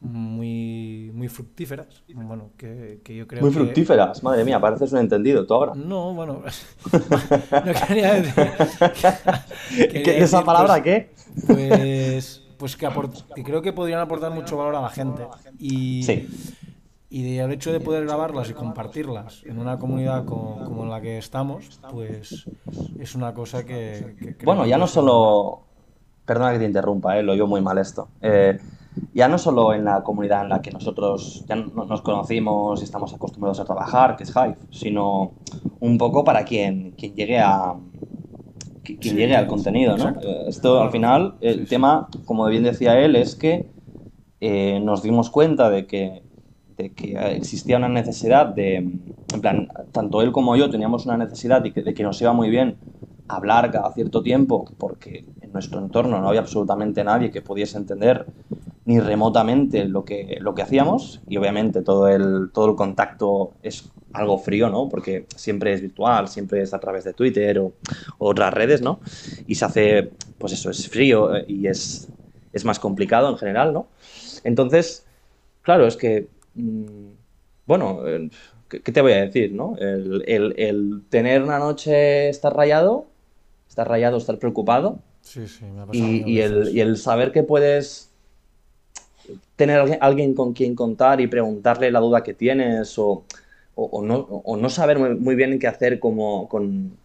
muy, 0.00 1.10
muy 1.14 1.28
fructíferas. 1.28 2.02
Bueno, 2.12 2.50
que, 2.58 3.00
que 3.02 3.16
yo 3.16 3.26
creo 3.26 3.40
Muy 3.40 3.52
fructíferas, 3.52 4.22
madre 4.22 4.44
mía, 4.44 4.60
pareces 4.60 4.92
un 4.92 4.98
entendido 4.98 5.46
tú 5.46 5.54
ahora. 5.54 5.72
No, 5.74 6.12
bueno, 6.12 6.42
no 7.52 7.72
quería 7.88 8.14
decir... 8.14 8.34
¿Qué, 9.90 10.18
¿Esa 10.18 10.44
palabra 10.44 10.74
pues, 10.74 10.82
qué? 10.82 11.10
Pues, 11.46 12.42
pues 12.58 12.76
que, 12.76 12.86
que, 13.34 13.44
creo 13.44 13.62
que 13.62 13.72
podrían 13.72 14.00
aportar 14.00 14.30
mucho 14.30 14.58
valor 14.58 14.76
a 14.76 14.82
la 14.82 14.90
gente. 14.90 15.26
Y, 15.58 16.02
sí. 16.02 16.28
Y 17.08 17.38
el 17.38 17.50
hecho 17.50 17.72
de 17.72 17.80
poder 17.80 18.04
grabarlas 18.04 18.50
y 18.50 18.52
compartirlas 18.52 19.42
en 19.44 19.58
una 19.58 19.78
comunidad 19.78 20.26
como, 20.26 20.62
como 20.64 20.84
en 20.84 20.90
la 20.90 21.00
que 21.00 21.16
estamos, 21.16 21.80
pues 21.90 22.46
es 22.98 23.14
una 23.14 23.32
cosa 23.32 23.64
que... 23.64 24.36
que 24.38 24.44
bueno, 24.44 24.66
ya 24.66 24.76
no 24.76 24.86
solo 24.86 25.69
perdona 26.30 26.52
que 26.52 26.60
te 26.60 26.64
interrumpa, 26.64 27.18
eh, 27.18 27.24
lo 27.24 27.32
oigo 27.32 27.48
muy 27.48 27.60
mal 27.60 27.76
esto. 27.78 28.08
Eh, 28.22 28.56
ya 29.12 29.26
no 29.26 29.36
solo 29.36 29.74
en 29.74 29.84
la 29.84 30.04
comunidad 30.04 30.42
en 30.44 30.50
la 30.50 30.62
que 30.62 30.70
nosotros 30.70 31.44
ya 31.48 31.56
nos 31.56 32.02
conocimos 32.02 32.80
y 32.80 32.84
estamos 32.84 33.12
acostumbrados 33.12 33.58
a 33.58 33.64
trabajar, 33.64 34.14
que 34.14 34.22
es 34.22 34.30
Hive, 34.30 34.56
sino 34.70 35.32
un 35.80 35.98
poco 35.98 36.22
para 36.22 36.44
quien, 36.44 36.92
quien 36.92 37.14
llegue 37.16 37.40
a 37.40 37.74
quien 38.84 39.00
sí, 39.00 39.16
llegue 39.16 39.34
al 39.34 39.48
contenido, 39.48 39.96
¿no? 39.96 40.10
Eh, 40.20 40.44
esto 40.46 40.80
al 40.80 40.92
final, 40.92 41.34
el 41.40 41.66
sí, 41.66 41.66
tema, 41.66 42.08
como 42.26 42.46
bien 42.46 42.62
decía 42.62 42.96
él, 43.00 43.16
es 43.16 43.34
que 43.34 43.66
eh, 44.40 44.78
nos 44.80 45.02
dimos 45.02 45.30
cuenta 45.30 45.68
de 45.68 45.86
que, 45.88 46.22
de 46.76 46.92
que 46.94 47.14
existía 47.36 47.76
una 47.76 47.88
necesidad 47.88 48.46
de, 48.46 48.76
en 48.76 49.40
plan, 49.40 49.68
tanto 49.90 50.22
él 50.22 50.30
como 50.30 50.54
yo 50.56 50.70
teníamos 50.70 51.06
una 51.06 51.16
necesidad 51.16 51.60
de 51.60 51.72
que, 51.72 51.82
de 51.82 51.92
que 51.92 52.04
nos 52.04 52.20
iba 52.22 52.32
muy 52.32 52.50
bien 52.50 52.76
hablar 53.28 53.70
cada 53.70 53.92
cierto 53.92 54.22
tiempo, 54.22 54.64
porque 54.78 55.24
nuestro 55.52 55.80
entorno 55.80 56.20
no 56.20 56.28
había 56.28 56.40
absolutamente 56.40 57.04
nadie 57.04 57.30
que 57.30 57.42
pudiese 57.42 57.78
entender 57.78 58.26
ni 58.84 58.98
remotamente 58.98 59.84
lo 59.84 60.04
que, 60.04 60.38
lo 60.40 60.54
que 60.54 60.62
hacíamos 60.62 61.20
y 61.28 61.36
obviamente 61.36 61.82
todo 61.82 62.08
el, 62.08 62.50
todo 62.52 62.70
el 62.70 62.76
contacto 62.76 63.52
es 63.62 63.90
algo 64.12 64.38
frío, 64.38 64.68
¿no? 64.68 64.88
Porque 64.88 65.26
siempre 65.36 65.72
es 65.72 65.80
virtual, 65.80 66.28
siempre 66.28 66.62
es 66.62 66.74
a 66.74 66.80
través 66.80 67.04
de 67.04 67.12
Twitter 67.12 67.58
o, 67.58 67.72
otras 68.18 68.52
redes, 68.52 68.82
¿no? 68.82 69.00
Y 69.46 69.54
se 69.54 69.64
hace, 69.64 70.10
pues 70.38 70.52
eso, 70.52 70.70
es 70.70 70.88
frío 70.88 71.30
y 71.46 71.66
es, 71.68 72.08
es 72.52 72.64
más 72.64 72.78
complicado 72.78 73.28
en 73.28 73.36
general, 73.36 73.72
¿no? 73.72 73.86
Entonces, 74.42 75.06
claro, 75.62 75.86
es 75.86 75.96
que, 75.96 76.28
mmm, 76.54 77.10
bueno, 77.66 78.00
¿qué, 78.68 78.80
te 78.80 79.00
voy 79.00 79.12
a 79.12 79.20
decir, 79.20 79.52
no? 79.52 79.76
El, 79.78 80.24
el, 80.26 80.54
el 80.58 81.02
tener 81.08 81.42
una 81.42 81.58
noche 81.58 82.28
estar 82.28 82.56
rayado, 82.56 83.06
estar 83.68 83.88
rayado, 83.88 84.16
estar 84.16 84.38
preocupado, 84.38 84.98
Sí, 85.22 85.46
sí, 85.46 85.64
me 85.64 85.82
ha 85.82 85.86
pasado 85.86 86.06
y, 86.06 86.22
y, 86.26 86.40
el, 86.40 86.70
y, 86.74 86.80
el, 86.80 86.96
saber 86.96 87.30
que 87.32 87.42
puedes 87.42 88.10
tener 89.56 89.98
alguien 90.00 90.34
con 90.34 90.52
quien 90.52 90.74
contar 90.74 91.20
y 91.20 91.26
preguntarle 91.26 91.90
la 91.90 92.00
duda 92.00 92.22
que 92.22 92.34
tienes 92.34 92.98
o, 92.98 93.24
o, 93.74 93.84
o 93.84 94.02
no, 94.02 94.16
o 94.18 94.56
no 94.56 94.68
saber 94.68 94.98
muy, 94.98 95.14
muy, 95.14 95.34
bien 95.34 95.58
qué 95.58 95.68
hacer 95.68 96.00
como 96.00 96.48
con, 96.48 96.96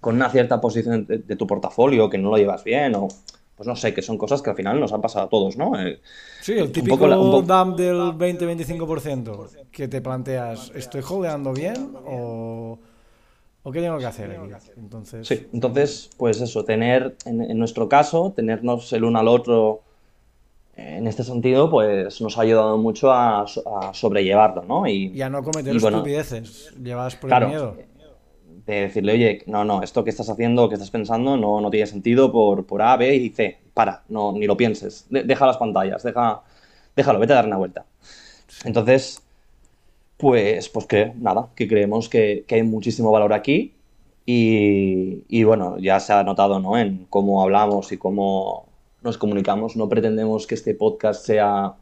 con 0.00 0.16
una 0.16 0.30
cierta 0.30 0.60
posición 0.60 1.06
de, 1.06 1.18
de, 1.18 1.36
tu 1.36 1.46
portafolio 1.46 2.08
que 2.08 2.18
no 2.18 2.30
lo 2.30 2.36
llevas 2.36 2.64
bien 2.64 2.94
o 2.94 3.08
pues 3.56 3.66
no 3.66 3.76
sé, 3.76 3.92
que 3.92 4.02
son 4.02 4.16
cosas 4.18 4.40
que 4.42 4.50
al 4.50 4.56
final 4.56 4.80
nos 4.80 4.92
han 4.92 5.00
pasado 5.00 5.26
a 5.26 5.28
todos, 5.28 5.56
¿no? 5.56 5.78
Eh, 5.78 6.00
sí, 6.40 6.54
el 6.54 6.72
típico 6.72 6.98
poco, 6.98 7.14
poco... 7.14 7.42
DAM 7.42 7.76
del 7.76 7.96
20-25% 7.96 9.68
que 9.70 9.88
te 9.88 10.00
planteas, 10.00 10.72
¿estoy 10.74 11.02
holdeando 11.08 11.52
bien 11.52 11.94
o...? 12.06 12.78
¿O 13.64 13.70
qué 13.70 13.80
tengo 13.80 13.98
que 13.98 14.06
hacer 14.06 14.30
aquí? 14.30 14.50
Entonces... 14.76 15.26
Sí, 15.26 15.46
entonces, 15.52 16.10
pues 16.16 16.40
eso, 16.40 16.64
tener, 16.64 17.16
en, 17.24 17.42
en, 17.42 17.58
nuestro 17.58 17.88
caso, 17.88 18.32
tenernos 18.34 18.92
el 18.92 19.04
uno 19.04 19.20
al 19.20 19.28
otro 19.28 19.82
en 20.74 21.06
este 21.06 21.22
sentido, 21.22 21.70
pues 21.70 22.20
nos 22.20 22.38
ha 22.38 22.42
ayudado 22.42 22.78
mucho 22.78 23.12
a, 23.12 23.42
a 23.42 23.94
sobrellevarlo, 23.94 24.62
¿no? 24.62 24.86
Y, 24.86 25.08
y, 25.14 25.22
a 25.22 25.28
no 25.28 25.42
cometer 25.42 25.78
bueno, 25.78 25.98
estupideces, 25.98 26.72
llevadas 26.82 27.14
por 27.16 27.28
claro, 27.28 27.46
el 27.46 27.52
miedo. 27.52 27.76
De 28.66 28.82
decirle, 28.82 29.12
oye, 29.12 29.42
no, 29.46 29.64
no, 29.64 29.82
esto 29.82 30.04
que 30.04 30.10
estás 30.10 30.30
haciendo, 30.30 30.68
que 30.68 30.76
estás 30.76 30.90
pensando, 30.90 31.36
no, 31.36 31.60
no 31.60 31.70
tiene 31.70 31.86
sentido 31.86 32.32
por, 32.32 32.64
por 32.64 32.80
A, 32.80 32.96
B 32.96 33.14
y 33.14 33.30
C. 33.30 33.58
Para, 33.74 34.02
no, 34.08 34.32
ni 34.32 34.46
lo 34.46 34.56
pienses. 34.56 35.06
De, 35.10 35.24
deja 35.24 35.46
las 35.46 35.56
pantallas, 35.56 36.02
deja, 36.02 36.42
déjalo, 36.96 37.18
vete 37.18 37.32
a 37.32 37.36
dar 37.36 37.46
una 37.46 37.56
vuelta. 37.56 37.84
Entonces, 38.64 39.22
pues, 40.22 40.68
pues 40.68 40.86
que 40.86 41.12
nada, 41.18 41.48
que 41.56 41.66
creemos 41.66 42.08
que, 42.08 42.44
que 42.46 42.54
hay 42.54 42.62
muchísimo 42.62 43.10
valor 43.10 43.32
aquí 43.32 43.74
Y, 44.24 45.44
bueno, 45.44 45.78
ya 45.78 45.98
se 46.00 46.12
ha 46.12 46.22
notado 46.22 46.60
¿no? 46.60 46.78
en 46.78 47.06
cómo 47.10 47.42
hablamos 47.42 47.90
y 47.92 47.98
cómo 47.98 48.66
nos 49.02 49.18
comunicamos. 49.18 49.76
No 49.76 49.88
pretendemos 49.88 50.46
que 50.46 50.54
este 50.54 50.74
podcast 50.74 51.26
sea 51.26 51.74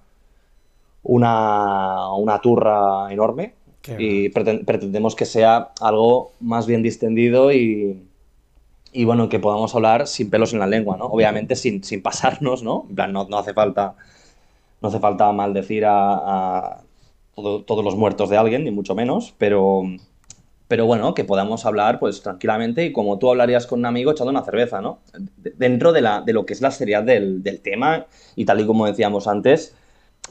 una, 1.02 2.14
una 2.14 2.40
turra 2.40 3.12
enorme 3.12 3.54
y 3.98 4.30
pretendemos 4.30 5.14
que 5.16 5.26
sea 5.26 5.72
algo 5.80 6.32
más 6.40 6.66
bien 6.66 6.82
distendido 6.82 7.52
y, 7.52 8.02
y, 8.92 9.04
bueno, 9.04 9.28
que 9.28 9.38
podamos 9.38 9.74
hablar 9.74 10.06
sin 10.06 10.30
pelos 10.30 10.52
en 10.54 10.60
la 10.60 10.66
lengua, 10.66 10.96
¿no? 10.96 11.06
Obviamente 11.06 11.56
sin, 11.56 11.84
sin 11.84 12.02
pasarnos, 12.02 12.62
¿no? 12.62 12.86
En 12.88 12.94
plan, 12.96 13.12
no, 13.12 13.26
no, 13.28 13.38
hace 13.38 13.52
falta 13.54 13.96
no 14.82 14.88
hace 14.88 14.98
falta 15.00 15.30
maldecir 15.32 15.84
a, 15.84 16.14
a 16.76 16.79
todos 17.42 17.84
los 17.84 17.96
muertos 17.96 18.30
de 18.30 18.36
alguien, 18.36 18.64
ni 18.64 18.70
mucho 18.70 18.94
menos, 18.94 19.34
pero 19.38 19.84
pero 20.70 20.86
bueno, 20.86 21.14
que 21.14 21.24
podamos 21.24 21.66
hablar 21.66 21.98
pues 21.98 22.22
tranquilamente 22.22 22.84
y 22.84 22.92
como 22.92 23.18
tú 23.18 23.28
hablarías 23.28 23.66
con 23.66 23.80
un 23.80 23.86
amigo 23.86 24.12
echando 24.12 24.30
una 24.30 24.44
cerveza, 24.44 24.80
¿no? 24.80 25.00
Dentro 25.36 25.90
de, 25.92 26.00
la, 26.00 26.20
de 26.20 26.32
lo 26.32 26.46
que 26.46 26.52
es 26.52 26.60
la 26.60 26.70
seriedad 26.70 27.02
del, 27.02 27.42
tema 27.60 28.06
y 28.36 28.44
tal 28.44 28.60
y 28.60 28.66
como 28.66 28.86
decíamos 28.86 29.26
antes, 29.26 29.74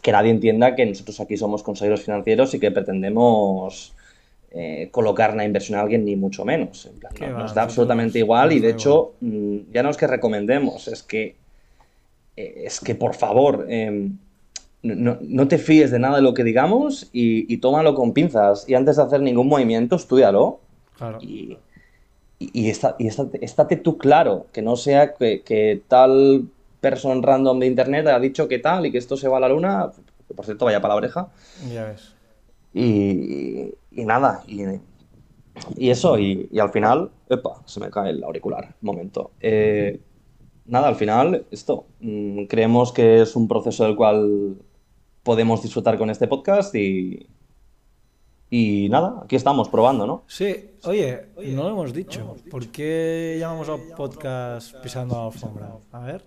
que 0.01 0.13
nadie 0.13 0.32
entienda 0.32 0.75
que 0.75 0.86
nosotros 0.86 1.20
aquí 1.20 1.36
somos 1.36 1.62
consejeros 1.62 2.04
financieros 2.04 2.54
y 2.54 2.60
que 2.62 2.72
pretendemos 2.72 3.94
eh, 4.51 4.88
colocar 4.92 5.34
una 5.34 5.44
inversión 5.44 5.78
a 5.78 5.82
alguien, 5.82 6.06
ni 6.06 6.16
mucho 6.16 6.46
menos. 6.46 6.89
nos 7.20 7.54
da 7.54 7.63
absolutamente 7.63 8.20
igual 8.20 8.54
y 8.54 8.62
de 8.62 8.70
hecho 8.70 9.16
mm, 9.20 9.74
ya 9.74 9.84
no 9.84 9.89
es 9.89 9.98
que 9.98 10.08
recomendemos, 10.08 10.88
es 10.88 11.04
que, 11.04 11.36
eh, 12.38 12.62
es 12.63 12.80
que 12.80 12.96
por 12.96 13.13
favor... 13.13 13.66
Em, 13.68 14.18
no, 14.81 15.48
te 15.48 15.57
fíes 15.57 15.91
de 15.91 16.00
nada 16.00 16.17
de 16.17 16.21
lo 16.21 16.33
que 16.33 16.43
digamos 16.43 17.09
y, 17.12 17.57
tómalo 17.57 17.95
con 17.95 18.13
pinzas. 18.13 18.67
Y 18.67 18.75
antes 18.75 18.95
de 18.95 19.03
hacer 19.03 19.21
ningún 19.21 19.48
movimiento, 19.48 19.95
estudialo. 19.95 20.59
Claro. 20.98 21.19
Y, 21.21 21.57
y, 22.39 22.69
está, 22.69 22.95
y 22.98 23.07
estate, 23.07 23.75
tú 23.77 23.98
claro, 23.98 24.48
que 24.53 24.62
no 24.62 24.77
sea 24.77 25.13
que, 25.13 25.81
tal 25.88 26.45
persona 26.79 27.21
random 27.21 27.59
de 27.59 27.67
internet 27.67 28.07
ha 28.07 28.19
dicho 28.19 28.48
que 28.48 28.59
tal 28.59 28.86
y 28.86 28.91
que 28.91 28.98
esto 28.98 29.17
se 29.17 29.27
va 29.27 29.38
a 29.38 29.41
la 29.41 29.50
luna. 29.50 29.91
por 30.33 30.45
cierto, 30.45 30.65
vaya 30.65 30.81
para 30.81 30.93
la 30.93 30.98
oreja. 30.98 31.27
Ya 31.74 31.86
ves. 31.86 32.15
Y, 32.74 33.74
nada, 33.91 34.43
y, 34.48 35.89
eso, 35.89 36.17
y, 36.17 36.48
al 36.57 36.69
final, 36.69 37.12
epa, 37.29 37.62
se 37.65 37.81
me 37.81 37.89
cae 37.89 38.12
el 38.12 38.24
auricular, 38.24 38.75
momento. 38.79 39.31
Eh, 39.41 40.00
nada, 40.65 40.88
al 40.88 40.95
final, 40.95 41.45
esto, 41.51 41.88
mm, 42.00 42.45
creemos 42.45 42.93
que 42.93 43.21
es 43.21 43.36
un 43.36 43.50
proceso 43.50 43.83
del 43.83 43.98
cual 43.98 44.55
podemos 45.23 45.61
disfrutar 45.61 45.97
con 45.97 46.09
este 46.09 46.27
podcast 46.27 46.73
y, 46.75 47.27
y 48.49 48.89
nada, 48.89 49.21
aquí 49.23 49.35
estamos 49.35 49.69
probando, 49.69 50.07
¿no? 50.07 50.23
Sí, 50.27 50.71
oye, 50.83 51.27
no 51.38 51.63
lo 51.63 51.69
hemos 51.69 51.93
dicho. 51.93 52.35
¿Por 52.49 52.67
qué 52.67 53.38
llamamos 53.39 53.69
al 53.69 53.81
podcast 53.95 54.75
Pisando 54.81 55.15
la 55.15 55.25
Alfombra? 55.25 55.71
A 55.91 55.99
ver. 55.99 56.25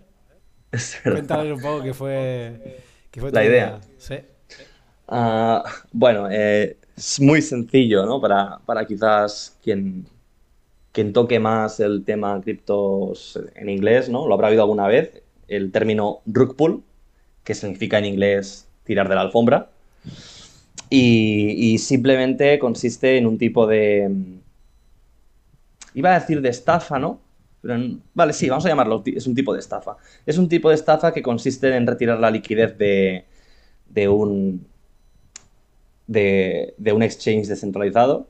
Cuéntales 1.02 1.52
un 1.52 1.60
poco 1.60 1.82
qué 1.82 1.94
fue, 1.94 2.80
qué 3.10 3.20
fue 3.20 3.32
la 3.32 3.44
idea. 3.44 3.80
Sí. 3.98 4.16
Ah, 5.08 5.64
bueno, 5.92 6.28
eh, 6.30 6.78
es 6.96 7.20
muy 7.20 7.42
sencillo, 7.42 8.06
¿no? 8.06 8.20
Para, 8.20 8.60
para 8.64 8.86
quizás 8.86 9.58
quien, 9.62 10.06
quien 10.92 11.12
toque 11.12 11.38
más 11.38 11.80
el 11.80 12.04
tema 12.04 12.40
criptos 12.40 13.38
en 13.54 13.68
inglés, 13.68 14.08
¿no? 14.08 14.26
Lo 14.26 14.34
habrá 14.34 14.48
oído 14.48 14.62
alguna 14.62 14.86
vez. 14.86 15.22
El 15.48 15.70
término 15.72 16.20
rug 16.24 16.56
pull, 16.56 16.82
que 17.44 17.54
significa 17.54 17.98
en 17.98 18.06
inglés 18.06 18.68
tirar 18.84 19.08
de 19.08 19.14
la 19.14 19.20
alfombra. 19.22 19.70
Y, 20.90 21.78
simplemente 21.78 22.58
consiste 22.58 23.16
en 23.16 23.26
un 23.26 23.38
tipo 23.38 23.66
de... 23.66 24.10
Iba 25.94 26.10
a 26.10 26.20
decir 26.20 26.40
de 26.40 26.50
estafa, 26.50 26.98
¿no? 26.98 27.20
vale, 28.14 28.32
sí, 28.32 28.48
vamos 28.48 28.66
a 28.66 28.70
llamarlo, 28.70 29.04
es 29.06 29.26
un 29.26 29.36
tipo 29.36 29.52
de 29.54 29.60
estafa. 29.60 29.96
Es 30.26 30.36
un 30.36 30.48
tipo 30.48 30.68
de 30.68 30.74
estafa 30.74 31.12
que 31.12 31.22
consiste 31.22 31.74
en 31.74 31.86
retirar 31.86 32.18
la 32.18 32.30
liquidez 32.30 32.76
de, 32.76 33.24
de 33.88 34.08
un 34.08 34.66
de, 36.08 36.74
de, 36.76 36.92
un 36.92 37.02
exchange 37.02 37.46
descentralizado. 37.46 38.26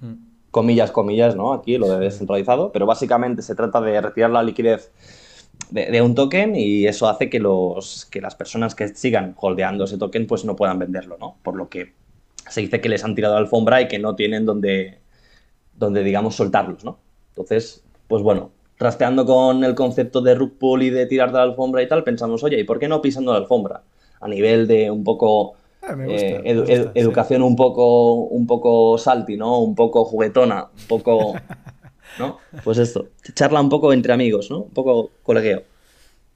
Hmm. 0.00 0.14
Comillas, 0.50 0.90
comillas, 0.90 1.36
¿no? 1.36 1.52
Aquí 1.52 1.76
lo 1.76 1.88
de 1.88 1.98
descentralizado, 1.98 2.72
pero 2.72 2.86
básicamente 2.86 3.42
se 3.42 3.54
trata 3.54 3.80
de 3.80 4.00
retirar 4.00 4.30
la 4.30 4.42
liquidez 4.42 4.90
de, 5.70 6.02
un 6.02 6.14
token 6.14 6.56
y 6.56 6.86
eso 6.86 7.08
hace 7.08 7.30
que, 7.30 7.38
los, 7.38 8.06
que 8.06 8.20
las 8.20 8.34
personas 8.34 8.74
que 8.74 8.88
sigan 8.88 9.34
holdeando 9.38 9.84
ese 9.84 9.98
token 9.98 10.26
pues 10.26 10.44
no 10.44 10.56
puedan 10.56 10.78
venderlo, 10.78 11.16
¿no? 11.18 11.36
Por 11.42 11.56
lo 11.56 11.68
que 11.68 11.92
se 12.48 12.60
dice 12.60 12.80
que 12.80 12.88
les 12.88 13.04
han 13.04 13.14
tirado 13.14 13.34
la 13.34 13.40
alfombra 13.40 13.80
y 13.80 13.88
que 13.88 13.98
no 13.98 14.16
tienen 14.16 14.44
donde, 14.46 14.98
donde 15.76 16.02
digamos, 16.02 16.34
soltarlos, 16.34 16.84
¿no? 16.84 16.98
Entonces, 17.30 17.84
pues 18.08 18.22
bueno, 18.22 18.50
trasteando 18.76 19.24
con 19.24 19.62
el 19.62 19.74
concepto 19.74 20.20
de 20.20 20.34
rug 20.34 20.58
pull 20.58 20.82
y 20.82 20.90
de 20.90 21.06
tirar 21.06 21.30
de 21.30 21.38
la 21.38 21.44
alfombra 21.44 21.82
y 21.82 21.88
tal, 21.88 22.02
pensamos, 22.02 22.42
oye, 22.42 22.58
¿y 22.58 22.64
por 22.64 22.78
qué 22.78 22.88
no 22.88 23.00
pisando 23.00 23.32
la 23.32 23.38
alfombra? 23.38 23.82
A 24.20 24.28
nivel 24.28 24.66
de 24.66 24.90
un 24.90 25.04
poco... 25.04 25.54
Ah, 25.82 25.96
eh, 26.08 26.90
educación 26.94 27.42
un 27.42 27.56
poco 27.56 28.12
un 28.12 28.46
poco 28.46 28.98
salty, 28.98 29.38
¿no? 29.38 29.60
Un 29.60 29.74
poco 29.74 30.04
juguetona, 30.04 30.64
un 30.64 30.86
poco 30.86 31.32
¿no? 32.18 32.38
Pues 32.64 32.78
esto, 32.78 33.08
charla 33.34 33.60
un 33.60 33.68
poco 33.68 33.92
entre 33.92 34.12
amigos, 34.12 34.50
¿no? 34.50 34.60
Un 34.60 34.70
poco 34.70 35.10
colegueo. 35.22 35.62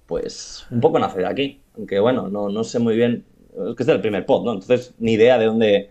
Pues 0.06 0.66
un 0.70 0.80
poco 0.80 0.98
nace 0.98 1.20
de 1.20 1.26
aquí, 1.26 1.60
aunque 1.76 1.98
bueno, 1.98 2.28
no, 2.28 2.48
no 2.48 2.64
sé 2.64 2.78
muy 2.78 2.96
bien, 2.96 3.24
es 3.70 3.76
que 3.76 3.82
es 3.82 3.88
el 3.88 4.00
primer 4.00 4.26
pod, 4.26 4.44
¿no? 4.44 4.52
Entonces, 4.52 4.94
ni 4.98 5.12
idea 5.12 5.38
de 5.38 5.46
dónde, 5.46 5.90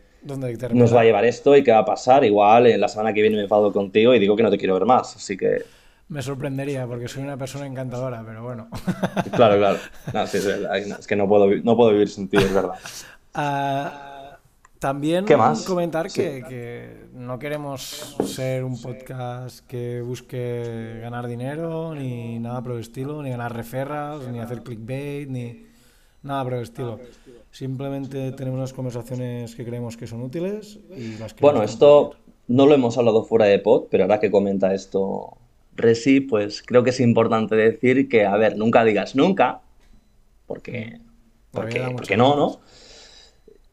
nos 0.71 0.95
va 0.95 1.01
a 1.01 1.03
llevar 1.03 1.25
esto 1.25 1.55
y 1.55 1.63
qué 1.63 1.71
va 1.71 1.79
a 1.79 1.85
pasar. 1.85 2.23
Igual 2.23 2.67
en 2.67 2.79
la 2.79 2.87
semana 2.87 3.13
que 3.13 3.21
viene 3.21 3.37
me 3.37 3.43
enfado 3.43 3.73
contigo 3.73 4.13
y 4.13 4.19
digo 4.19 4.35
que 4.35 4.43
no 4.43 4.51
te 4.51 4.57
quiero 4.57 4.75
ver 4.75 4.85
más, 4.85 5.15
así 5.15 5.35
que... 5.37 5.63
Me 6.09 6.21
sorprendería 6.21 6.85
porque 6.85 7.07
soy 7.07 7.23
una 7.23 7.37
persona 7.37 7.65
encantadora, 7.65 8.23
pero 8.25 8.43
bueno. 8.43 8.69
Claro, 9.35 9.57
claro. 9.57 9.79
es, 10.31 11.07
que 11.07 11.15
no 11.15 11.27
puedo, 11.27 11.49
no 11.63 11.75
puedo 11.75 11.91
vivir 11.91 12.09
sin 12.09 12.27
ti, 12.27 12.37
es 12.37 12.53
verdad. 12.53 12.77
Uh... 13.35 14.09
También 14.83 15.25
comentar 15.65 16.11
que, 16.11 17.07
no 17.13 17.39
queremos 17.39 18.17
ser 18.25 18.65
un 18.65 18.81
podcast 18.81 19.65
que 19.65 20.01
busque 20.01 20.99
ganar 21.01 21.25
dinero, 21.27 21.95
ni 21.95 22.37
nada 22.39 22.61
por 22.61 22.73
el 22.73 22.81
estilo, 22.81 23.23
ni 23.23 23.29
ganar 23.29 23.55
referras, 23.55 24.27
ni 24.27 24.39
hacer 24.39 24.61
clickbait, 24.61 25.29
ni 25.29 25.67
nada 26.21 26.43
por 26.43 26.55
el 26.55 26.63
estilo. 26.63 26.99
Simplemente 27.49 28.33
tenemos 28.33 28.57
unas 28.57 28.73
conversaciones 28.73 29.55
que 29.55 29.63
creemos 29.63 29.95
que 29.95 30.05
son 30.05 30.21
útiles 30.21 30.77
y 30.93 31.17
las 31.17 31.33
Bueno, 31.37 31.63
esto 31.63 32.15
no 32.49 32.65
lo 32.65 32.73
hemos 32.73 32.97
hablado 32.97 33.23
fuera 33.23 33.45
de 33.45 33.59
pod, 33.59 33.85
pero 33.89 34.03
ahora 34.03 34.19
que 34.19 34.31
comenta 34.31 34.73
esto 34.73 35.37
Resi, 35.77 36.19
pues 36.19 36.61
creo 36.61 36.83
que 36.83 36.89
es 36.89 36.99
importante 36.99 37.55
decir 37.55 38.09
que, 38.09 38.25
a 38.25 38.35
ver, 38.35 38.57
nunca 38.57 38.83
digas 38.83 39.15
nunca, 39.15 39.61
porque, 40.45 40.99
porque, 41.51 41.79
porque 41.95 42.17
no, 42.17 42.35
¿no? 42.35 42.59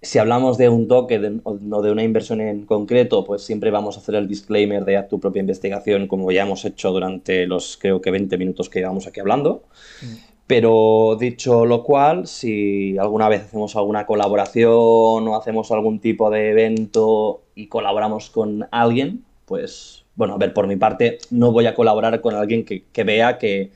Si 0.02 0.18
hablamos 0.18 0.56
de 0.56 0.68
un 0.68 0.88
toque 0.88 1.20
o 1.42 1.82
de 1.82 1.92
una 1.92 2.02
inversión 2.02 2.40
en 2.40 2.64
concreto, 2.64 3.24
pues 3.24 3.42
siempre 3.42 3.70
vamos 3.70 3.96
a 3.96 4.00
hacer 4.00 4.14
el 4.14 4.26
disclaimer 4.26 4.84
de 4.84 4.96
haz 4.96 5.08
tu 5.08 5.20
propia 5.20 5.40
investigación, 5.40 6.06
como 6.06 6.32
ya 6.32 6.42
hemos 6.42 6.64
hecho 6.64 6.90
durante 6.90 7.46
los 7.46 7.76
creo 7.76 8.00
que 8.00 8.10
20 8.10 8.38
minutos 8.38 8.70
que 8.70 8.78
llevamos 8.78 9.06
aquí 9.06 9.20
hablando. 9.20 9.64
Mm. 10.02 10.30
Pero 10.46 11.16
dicho 11.20 11.66
lo 11.66 11.84
cual, 11.84 12.26
si 12.26 12.96
alguna 12.98 13.28
vez 13.28 13.42
hacemos 13.42 13.76
alguna 13.76 14.06
colaboración 14.06 15.28
o 15.28 15.36
hacemos 15.36 15.70
algún 15.70 16.00
tipo 16.00 16.30
de 16.30 16.50
evento 16.50 17.42
y 17.54 17.68
colaboramos 17.68 18.30
con 18.30 18.66
alguien, 18.72 19.24
pues 19.44 20.04
bueno, 20.16 20.34
a 20.34 20.38
ver, 20.38 20.52
por 20.52 20.66
mi 20.66 20.76
parte, 20.76 21.18
no 21.30 21.52
voy 21.52 21.66
a 21.66 21.74
colaborar 21.74 22.20
con 22.20 22.34
alguien 22.34 22.64
que, 22.64 23.04
vea 23.04 23.38
que, 23.38 23.70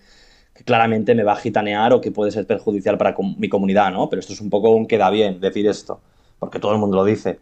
que, 0.52 0.64
claramente 0.64 1.14
me 1.14 1.22
va 1.22 1.34
a 1.34 1.37
gitanear 1.37 1.92
o 1.92 2.00
que 2.00 2.10
puede 2.10 2.32
ser 2.32 2.46
perjudicial 2.46 2.98
para 2.98 3.14
mi 3.38 3.48
comunidad, 3.48 3.92
¿no? 3.92 4.08
Pero 4.10 4.20
esto 4.20 4.32
es 4.32 4.40
un 4.40 4.50
poco 4.50 4.70
un 4.70 4.87
queda 4.87 5.10
bien 5.10 5.40
decir 5.40 5.66
esto 5.68 6.00
porque 6.38 6.59
todo 6.59 6.73
el 6.73 6.79
mundo 6.79 6.97
lo 6.97 7.05
dice. 7.05 7.40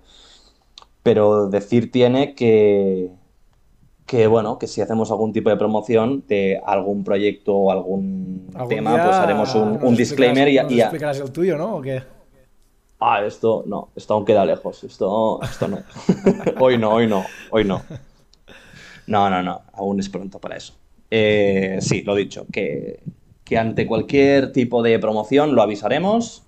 Pero 1.02 1.48
decir 1.48 1.90
tiene 1.90 2.34
que, 2.34 3.10
que 4.06 4.26
bueno, 4.26 4.58
que 4.58 4.66
si 4.66 4.80
hacemos 4.80 5.10
algún 5.10 5.32
tipo 5.32 5.50
de 5.50 5.56
promoción 5.56 6.24
de 6.28 6.60
algún 6.64 7.02
proyecto 7.02 7.54
o 7.54 7.70
algún 7.72 8.48
tema, 8.68 9.02
pues 9.02 9.16
haremos 9.16 9.54
un, 9.54 9.96
disclaimer 9.96 10.48
y, 10.48 10.74
y 10.74 10.80
explicarás 10.80 11.18
el 11.20 11.32
tuyo, 11.32 11.56
¿no? 11.56 11.76
¿O 11.76 11.80
qué? 11.82 12.02
Ah, 13.04 13.20
esto 13.24 13.64
no, 13.66 13.88
esto 13.96 14.14
aún 14.14 14.24
queda 14.24 14.44
lejos, 14.44 14.84
esto, 14.84 15.40
esto 15.42 15.66
no. 15.66 15.78
hoy 16.60 16.78
no, 16.78 16.92
hoy 16.94 17.08
no, 17.08 17.24
hoy 17.50 17.64
no. 17.64 17.82
No, 19.08 19.28
no, 19.28 19.42
no, 19.42 19.62
aún 19.72 19.98
es 19.98 20.08
pronto 20.08 20.38
para 20.38 20.56
eso. 20.56 20.74
Eh, 21.10 21.78
sí, 21.80 22.02
lo 22.02 22.14
dicho, 22.14 22.46
que, 22.52 23.00
que 23.42 23.58
ante 23.58 23.88
cualquier 23.88 24.52
tipo 24.52 24.84
de 24.84 25.00
promoción 25.00 25.56
lo 25.56 25.62
avisaremos 25.62 26.44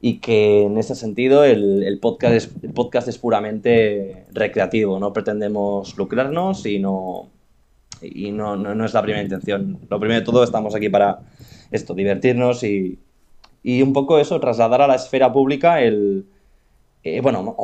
y 0.00 0.18
que 0.18 0.62
en 0.62 0.78
ese 0.78 0.94
sentido 0.94 1.44
el, 1.44 1.98
podcast, 2.00 2.34
es, 2.34 2.50
el 2.62 2.72
podcast 2.72 3.08
es 3.08 3.18
puramente 3.18 4.26
recreativo, 4.32 4.98
no 4.98 5.12
pretendemos 5.12 5.96
lucrarnos 5.96 6.64
y 6.66 6.78
no, 6.78 7.30
y 8.00 8.30
no, 8.30 8.56
no, 8.56 8.84
es 8.84 8.94
la 8.94 9.02
primera 9.02 9.22
intención. 9.22 9.80
Lo 9.90 9.98
primero 9.98 10.20
de 10.20 10.26
todo 10.26 10.44
estamos 10.44 10.74
aquí 10.74 10.88
para 10.88 11.20
esto, 11.70 11.94
divertirnos 11.94 12.62
y, 12.62 12.98
y 13.62 13.82
un 13.82 13.92
poco 13.92 14.18
eso, 14.18 14.38
trasladar 14.38 14.82
a 14.82 14.86
la 14.86 14.94
esfera 14.94 15.32
pública 15.32 15.82
el, 15.82 16.26
eh, 17.02 17.20
bueno, 17.20 17.56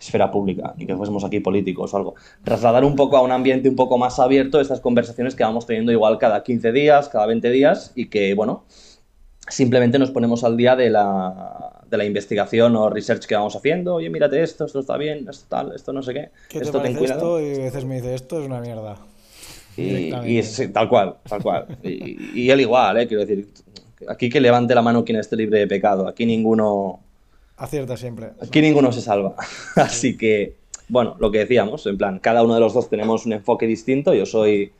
esfera 0.00 0.30
pública, 0.30 0.74
ni 0.76 0.86
que 0.86 0.96
fuésemos 0.96 1.24
aquí 1.24 1.40
políticos 1.40 1.92
o 1.94 1.96
algo, 1.96 2.14
trasladar 2.44 2.84
un 2.84 2.96
poco 2.96 3.16
a 3.16 3.22
un 3.22 3.32
ambiente 3.32 3.68
un 3.68 3.76
poco 3.76 3.98
más 3.98 4.18
abierto 4.18 4.60
estas 4.60 4.80
conversaciones 4.80 5.34
que 5.34 5.42
vamos 5.42 5.66
teniendo 5.66 5.90
igual 5.90 6.18
cada 6.18 6.42
15 6.42 6.72
días, 6.72 7.08
cada 7.08 7.26
20 7.26 7.50
días 7.50 7.92
y 7.94 8.08
que, 8.08 8.34
bueno, 8.34 8.64
simplemente 9.48 9.98
nos 9.98 10.10
ponemos 10.10 10.44
al 10.44 10.56
día 10.56 10.76
de 10.76 10.90
la, 10.90 11.82
de 11.88 11.96
la 11.96 12.04
investigación 12.04 12.76
o 12.76 12.90
research 12.90 13.26
que 13.26 13.34
vamos 13.34 13.56
haciendo. 13.56 13.96
Oye, 13.96 14.10
mírate 14.10 14.42
esto, 14.42 14.64
esto 14.64 14.80
está 14.80 14.96
bien, 14.96 15.26
esto 15.28 15.46
tal, 15.48 15.74
esto 15.74 15.92
no 15.92 16.02
sé 16.02 16.14
qué. 16.14 16.30
¿Qué 16.48 16.58
esto 16.58 16.80
te 16.80 16.90
esto? 16.90 17.40
Y 17.40 17.54
a 17.54 17.64
veces 17.64 17.84
me 17.84 17.96
dice, 17.96 18.14
esto 18.14 18.40
es 18.40 18.46
una 18.46 18.60
mierda. 18.60 18.96
Y, 19.76 20.10
tal 20.72 20.88
cual, 20.88 21.16
tal 21.28 21.42
cual. 21.42 21.78
Y, 21.82 22.42
y, 22.42 22.50
él 22.50 22.60
igual, 22.60 22.98
¿eh? 22.98 23.06
quiero 23.06 23.24
decir, 23.24 23.48
aquí 24.08 24.28
que 24.28 24.40
levante 24.40 24.74
la 24.74 24.82
mano 24.82 25.04
quien 25.04 25.18
esté 25.18 25.36
libre 25.36 25.60
de 25.60 25.66
pecado. 25.66 26.08
Aquí 26.08 26.26
ninguno... 26.26 27.00
Acierta 27.56 27.96
siempre. 27.96 28.30
Aquí 28.40 28.60
ninguno 28.60 28.92
se 28.92 29.00
salva. 29.00 29.34
Así 29.76 30.16
que, 30.16 30.56
bueno, 30.88 31.16
lo 31.18 31.30
que 31.30 31.38
decíamos, 31.38 31.86
en 31.86 31.96
plan, 31.96 32.18
cada 32.18 32.42
uno 32.42 32.54
de 32.54 32.60
los 32.60 32.74
dos 32.74 32.90
tenemos 32.90 33.24
un 33.26 33.34
enfoque 33.34 33.66
distinto. 33.66 34.14
Yo 34.14 34.26
soy 34.26 34.72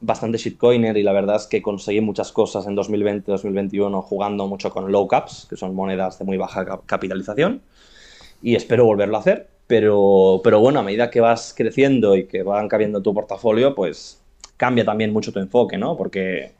bastante 0.00 0.38
shitcoiner 0.38 0.96
y 0.96 1.02
la 1.02 1.12
verdad 1.12 1.36
es 1.36 1.46
que 1.46 1.62
conseguí 1.62 2.00
muchas 2.00 2.32
cosas 2.32 2.66
en 2.66 2.76
2020-2021 2.76 4.02
jugando 4.02 4.46
mucho 4.46 4.70
con 4.70 4.90
low 4.90 5.06
caps, 5.06 5.46
que 5.48 5.56
son 5.56 5.74
monedas 5.74 6.18
de 6.18 6.24
muy 6.24 6.36
baja 6.36 6.80
capitalización, 6.86 7.62
y 8.42 8.54
espero 8.54 8.84
volverlo 8.84 9.16
a 9.16 9.20
hacer, 9.20 9.48
pero, 9.66 10.40
pero 10.44 10.60
bueno, 10.60 10.80
a 10.80 10.82
medida 10.82 11.10
que 11.10 11.20
vas 11.20 11.54
creciendo 11.56 12.16
y 12.16 12.26
que 12.26 12.42
van 12.42 12.68
cambiando 12.68 13.02
tu 13.02 13.14
portafolio, 13.14 13.74
pues 13.74 14.20
cambia 14.56 14.84
también 14.84 15.12
mucho 15.12 15.32
tu 15.32 15.38
enfoque, 15.38 15.76
¿no? 15.78 15.96
Porque, 15.96 16.52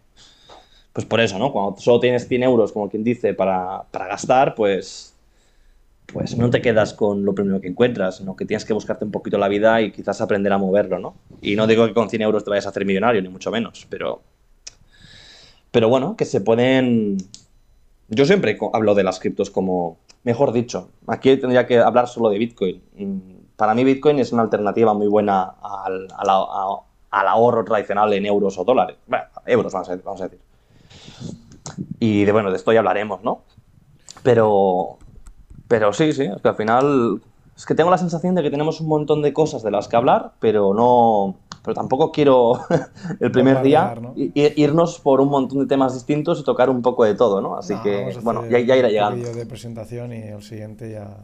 pues 0.93 1.07
por 1.07 1.21
eso, 1.21 1.39
¿no? 1.39 1.53
Cuando 1.53 1.81
solo 1.81 2.01
tienes 2.01 2.29
100 2.29 2.43
euros, 2.43 2.73
como 2.73 2.89
quien 2.89 3.05
dice, 3.05 3.35
para, 3.35 3.85
para 3.91 4.07
gastar, 4.07 4.55
pues 4.55 5.16
pues 6.13 6.37
no 6.37 6.51
te 6.51 6.63
quedas 6.63 6.95
con 6.95 7.25
lo 7.25 7.35
primero 7.35 7.61
que 7.61 7.69
encuentras, 7.69 8.19
sino 8.19 8.37
que 8.37 8.45
tienes 8.47 8.65
que 8.65 8.73
buscarte 8.73 9.05
un 9.05 9.11
poquito 9.11 9.39
la 9.39 9.49
vida 9.49 9.81
y 9.83 9.91
quizás 9.91 10.21
aprender 10.21 10.53
a 10.53 10.59
moverlo, 10.59 10.99
¿no? 10.99 11.17
Y 11.43 11.57
no 11.57 11.67
digo 11.67 11.87
que 11.87 11.95
con 11.95 12.09
100 12.09 12.23
euros 12.23 12.45
te 12.45 12.51
vayas 12.51 12.67
a 12.67 12.71
hacer 12.71 12.85
millonario, 12.85 13.21
ni 13.23 13.29
mucho 13.29 13.51
menos, 13.51 13.87
pero... 13.91 14.23
Pero 15.71 15.89
bueno, 15.89 16.17
que 16.17 16.25
se 16.25 16.41
pueden... 16.41 17.19
Yo 18.09 18.25
siempre 18.25 18.57
hablo 18.73 18.95
de 18.95 19.03
las 19.03 19.19
criptos 19.19 19.51
como... 19.51 19.99
Mejor 20.23 20.53
dicho, 20.53 20.91
aquí 21.07 21.37
tendría 21.37 21.67
que 21.67 21.79
hablar 21.79 22.09
solo 22.09 22.31
de 22.31 22.39
Bitcoin. 22.39 22.83
Para 23.57 23.75
mí 23.75 23.85
Bitcoin 23.85 24.19
es 24.19 24.33
una 24.33 24.43
alternativa 24.43 24.93
muy 24.93 25.07
buena 25.07 25.55
al, 25.63 26.09
al 27.17 27.29
ahorro 27.29 27.65
tradicional 27.65 28.13
en 28.13 28.27
euros 28.27 28.59
o 28.59 28.65
dólares. 28.65 28.97
Bueno, 29.07 29.25
euros 29.47 29.73
vamos 29.73 29.89
a, 29.89 29.97
vamos 29.97 30.21
a 30.21 30.25
decir. 30.29 30.41
Y 31.99 32.25
de, 32.25 32.33
bueno, 32.33 32.51
de 32.51 32.57
esto 32.57 32.73
ya 32.73 32.81
hablaremos, 32.81 33.23
¿no? 33.23 33.43
Pero, 34.23 34.99
pero 35.69 35.93
sí, 35.93 36.13
sí, 36.13 36.23
es 36.23 36.43
que 36.43 36.49
al 36.49 36.57
final 36.57 37.21
es 37.57 37.65
que 37.65 37.75
tengo 37.75 37.91
la 37.91 37.99
sensación 37.99 38.35
de 38.35 38.43
que 38.43 38.51
tenemos 38.51 38.81
un 38.81 38.89
montón 38.89 39.23
de 39.23 39.33
cosas 39.33 39.63
de 39.63 39.71
las 39.71 39.89
que 39.89 39.97
hablar, 39.97 40.33
pero 40.41 40.75
no, 40.75 41.37
pero 41.65 41.75
tampoco 41.75 42.13
quiero 42.13 42.61
el 43.21 43.33
primer 43.33 43.63
día 43.63 43.95
irnos 44.35 45.01
por 45.01 45.21
un 45.23 45.31
montón 45.31 45.61
de 45.61 45.67
temas 45.67 45.95
distintos 45.95 46.39
y 46.41 46.45
tocar 46.45 46.69
un 46.69 46.83
poco 46.83 47.05
de 47.05 47.15
todo, 47.15 47.41
¿no? 47.41 47.57
Así 47.57 47.75
que, 47.83 48.15
bueno, 48.23 48.47
ya, 48.47 48.61
ya 48.61 48.77
irá 48.77 48.89
llegando. 48.89 49.33
de 49.33 49.47
presentación 49.47 50.13
y 50.13 50.23
el 50.23 50.43
siguiente 50.43 50.93
ya... 50.93 51.17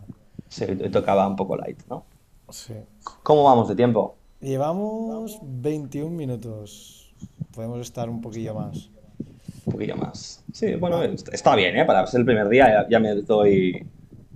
Sí, 0.48 0.66
tocaba 0.90 1.26
un 1.28 1.37
poco 1.37 1.57
light, 1.57 1.81
¿no? 1.88 2.05
Sí. 2.48 2.74
¿Cómo 3.22 3.44
vamos 3.44 3.68
de 3.68 3.76
tiempo? 3.76 4.16
Llevamos 4.40 5.38
21 5.42 6.11
minutos. 6.11 7.14
Podemos 7.55 7.81
estar 7.81 8.11
un 8.11 8.20
poquillo 8.20 8.55
más. 8.55 8.90
Un 9.64 9.72
poquillo 9.72 9.96
más. 9.96 10.42
Sí, 10.52 10.74
bueno, 10.74 11.02
está 11.02 11.57
bien, 11.57 11.76
¿eh? 11.76 11.85
Para 11.85 12.07
ser 12.07 12.20
el 12.20 12.26
primer 12.26 12.48
día 12.48 12.68
ya, 12.68 12.88
ya 12.88 12.98
me 12.98 13.14
doy 13.14 13.87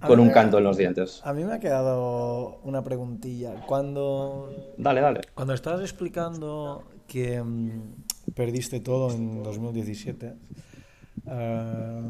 con 0.01 0.21
un 0.21 0.31
canto 0.31 0.59
en 0.59 0.65
los 0.65 0.77
dientes. 0.77 1.21
A 1.25 1.33
mí 1.33 1.45
me 1.45 1.55
ha 1.55 1.61
quedado 1.61 2.61
una 2.65 2.83
preguntilla. 2.83 3.55
Cuando. 3.67 4.75
Dale, 4.77 5.01
dale. 5.01 5.21
Cuando 5.35 5.55
estabas 5.55 5.81
explicando 5.81 6.85
que 7.07 7.43
mm, 7.43 8.33
perdiste 8.35 8.81
todo 8.81 9.13
en 9.13 9.43
2017, 9.43 10.35
eh, 11.27 12.03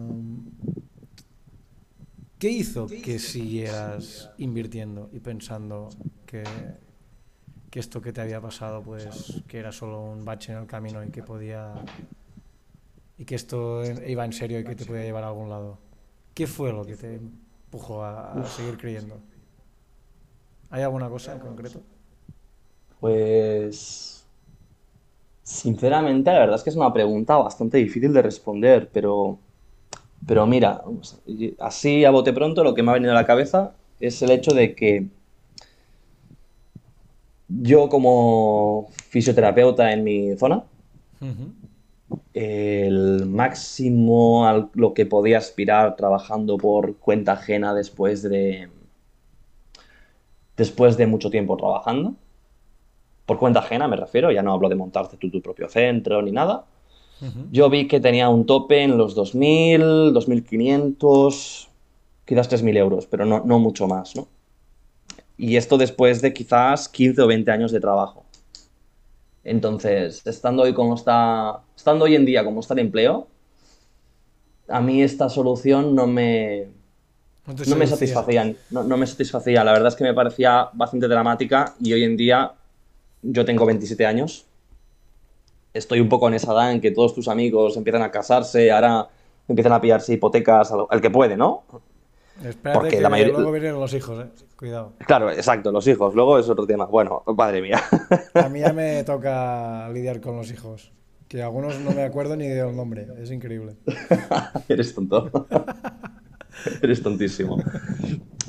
¿qué 2.38 2.50
hizo 2.50 2.86
que 2.86 3.18
siguieras 3.18 4.30
invirtiendo 4.38 5.08
y 5.12 5.20
pensando 5.20 5.88
que, 6.24 6.44
que 7.70 7.80
esto 7.80 8.00
que 8.00 8.12
te 8.12 8.20
había 8.20 8.40
pasado, 8.40 8.82
pues, 8.82 9.42
que 9.46 9.58
era 9.58 9.72
solo 9.72 10.02
un 10.02 10.24
bache 10.24 10.52
en 10.52 10.58
el 10.58 10.66
camino 10.66 11.04
y 11.04 11.10
que 11.10 11.22
podía. 11.22 11.74
y 13.18 13.24
que 13.24 13.34
esto 13.34 13.82
iba 14.06 14.24
en 14.24 14.32
serio 14.32 14.60
y 14.60 14.64
que 14.64 14.74
te 14.74 14.84
podía 14.84 15.02
llevar 15.02 15.24
a 15.24 15.28
algún 15.28 15.48
lado? 15.48 15.78
¿Qué 16.34 16.46
fue 16.46 16.70
lo 16.70 16.84
que 16.84 16.96
te 16.96 17.18
a, 18.04 18.44
seguir 18.44 18.76
creyendo? 18.78 19.16
¿Hay 20.70 20.82
alguna 20.82 21.08
cosa 21.08 21.32
en 21.32 21.40
concreto? 21.40 21.80
Pues... 23.00 24.24
Sinceramente, 25.42 26.32
la 26.32 26.40
verdad 26.40 26.56
es 26.56 26.62
que 26.64 26.70
es 26.70 26.76
una 26.76 26.92
pregunta 26.92 27.36
bastante 27.36 27.78
difícil 27.78 28.12
de 28.12 28.22
responder, 28.22 28.90
pero... 28.92 29.38
Pero 30.26 30.46
mira, 30.46 30.82
así 31.60 32.04
a 32.04 32.10
bote 32.10 32.32
pronto 32.32 32.64
lo 32.64 32.74
que 32.74 32.82
me 32.82 32.90
ha 32.90 32.94
venido 32.94 33.12
a 33.12 33.14
la 33.14 33.26
cabeza 33.26 33.74
es 34.00 34.20
el 34.22 34.30
hecho 34.30 34.52
de 34.52 34.74
que 34.74 35.06
yo 37.48 37.88
como 37.88 38.88
fisioterapeuta 39.08 39.92
en 39.92 40.02
mi 40.02 40.36
zona, 40.36 40.64
el 42.34 43.26
máximo 43.26 44.46
a 44.46 44.68
lo 44.74 44.94
que 44.94 45.06
podía 45.06 45.38
aspirar 45.38 45.96
trabajando 45.96 46.56
por 46.58 46.96
cuenta 46.96 47.32
ajena 47.32 47.74
después 47.74 48.22
de 48.22 48.68
después 50.56 50.96
de 50.96 51.06
mucho 51.06 51.30
tiempo 51.30 51.56
trabajando. 51.56 52.14
Por 53.26 53.38
cuenta 53.38 53.60
ajena 53.60 53.88
me 53.88 53.96
refiero, 53.96 54.30
ya 54.30 54.42
no 54.42 54.52
hablo 54.52 54.68
de 54.68 54.76
montarte 54.76 55.16
tú 55.16 55.30
tu 55.30 55.42
propio 55.42 55.68
centro 55.68 56.22
ni 56.22 56.32
nada. 56.32 56.64
Yo 57.50 57.70
vi 57.70 57.88
que 57.88 57.98
tenía 57.98 58.28
un 58.28 58.44
tope 58.44 58.82
en 58.82 58.98
los 58.98 59.16
2.000, 59.16 60.12
2.500, 60.12 61.68
quizás 62.26 62.50
3.000 62.50 62.76
euros, 62.76 63.06
pero 63.06 63.24
no, 63.24 63.42
no 63.42 63.58
mucho 63.58 63.86
más, 63.86 64.14
¿no? 64.14 64.28
Y 65.38 65.56
esto 65.56 65.78
después 65.78 66.20
de 66.20 66.34
quizás 66.34 66.90
15 66.90 67.22
o 67.22 67.26
20 67.26 67.50
años 67.50 67.72
de 67.72 67.80
trabajo. 67.80 68.25
Entonces, 69.46 70.26
estando 70.26 70.64
hoy 70.64 70.74
como 70.74 70.96
está, 70.96 71.60
estando 71.76 72.06
hoy 72.06 72.16
en 72.16 72.26
día 72.26 72.44
como 72.44 72.58
está 72.58 72.74
el 72.74 72.80
empleo, 72.80 73.28
a 74.66 74.80
mí 74.80 75.04
esta 75.04 75.28
solución 75.28 75.94
no 75.94 76.08
me, 76.08 76.66
no, 77.46 77.76
me 77.76 77.86
satisfacía, 77.86 78.56
no, 78.70 78.96
me 78.96 79.06
satisfacía. 79.06 79.62
La 79.62 79.70
verdad 79.70 79.86
es 79.86 79.94
que 79.94 80.02
me 80.02 80.14
parecía 80.14 80.68
bastante 80.72 81.06
dramática 81.06 81.76
y 81.80 81.92
hoy 81.92 82.02
en 82.02 82.16
día 82.16 82.54
yo 83.22 83.44
tengo 83.44 83.64
27 83.66 84.04
años. 84.04 84.46
Estoy 85.72 86.00
un 86.00 86.08
poco 86.08 86.26
en 86.26 86.34
esa 86.34 86.52
edad 86.52 86.72
en 86.72 86.80
que 86.80 86.90
todos 86.90 87.14
tus 87.14 87.28
amigos 87.28 87.76
empiezan 87.76 88.02
a 88.02 88.10
casarse, 88.10 88.72
ahora 88.72 89.08
empiezan 89.46 89.74
a 89.74 89.80
pillarse 89.80 90.14
hipotecas, 90.14 90.72
el 90.90 91.00
que 91.00 91.10
puede, 91.10 91.36
¿no? 91.36 91.62
Espérate 92.44 92.78
Porque 92.78 92.96
que 92.96 93.02
la 93.02 93.08
mayoría... 93.08 93.32
luego 93.32 93.52
vienen 93.52 93.74
los 93.74 93.94
hijos, 93.94 94.24
¿eh? 94.24 94.28
Cuidado. 94.56 94.92
Claro, 95.06 95.30
exacto, 95.30 95.72
los 95.72 95.86
hijos. 95.86 96.14
Luego 96.14 96.38
es 96.38 96.48
otro 96.48 96.66
tema. 96.66 96.86
Bueno, 96.86 97.22
madre 97.36 97.62
mía. 97.62 97.82
A 98.34 98.48
mí 98.48 98.60
ya 98.60 98.72
me 98.74 99.04
toca 99.04 99.88
lidiar 99.90 100.20
con 100.20 100.36
los 100.36 100.50
hijos. 100.50 100.92
Que 101.28 101.42
algunos 101.42 101.80
no 101.80 101.90
me 101.92 102.02
acuerdo 102.02 102.36
ni 102.36 102.46
del 102.46 102.76
nombre. 102.76 103.06
Es 103.18 103.30
increíble. 103.30 103.76
Eres 104.68 104.94
tonto. 104.94 105.46
Eres 106.82 107.02
tontísimo. 107.02 107.58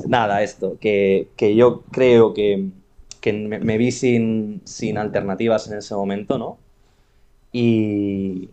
Nada, 0.06 0.44
esto. 0.44 0.78
Que, 0.80 1.30
yo 1.56 1.84
creo 1.92 2.34
que, 2.34 2.70
me, 3.34 3.78
vi 3.78 3.92
sin, 3.92 4.62
sin 4.66 4.98
alternativas 4.98 5.70
en 5.70 5.78
ese 5.78 5.96
momento, 5.96 6.38
¿no? 6.38 6.58
Y, 7.52 8.50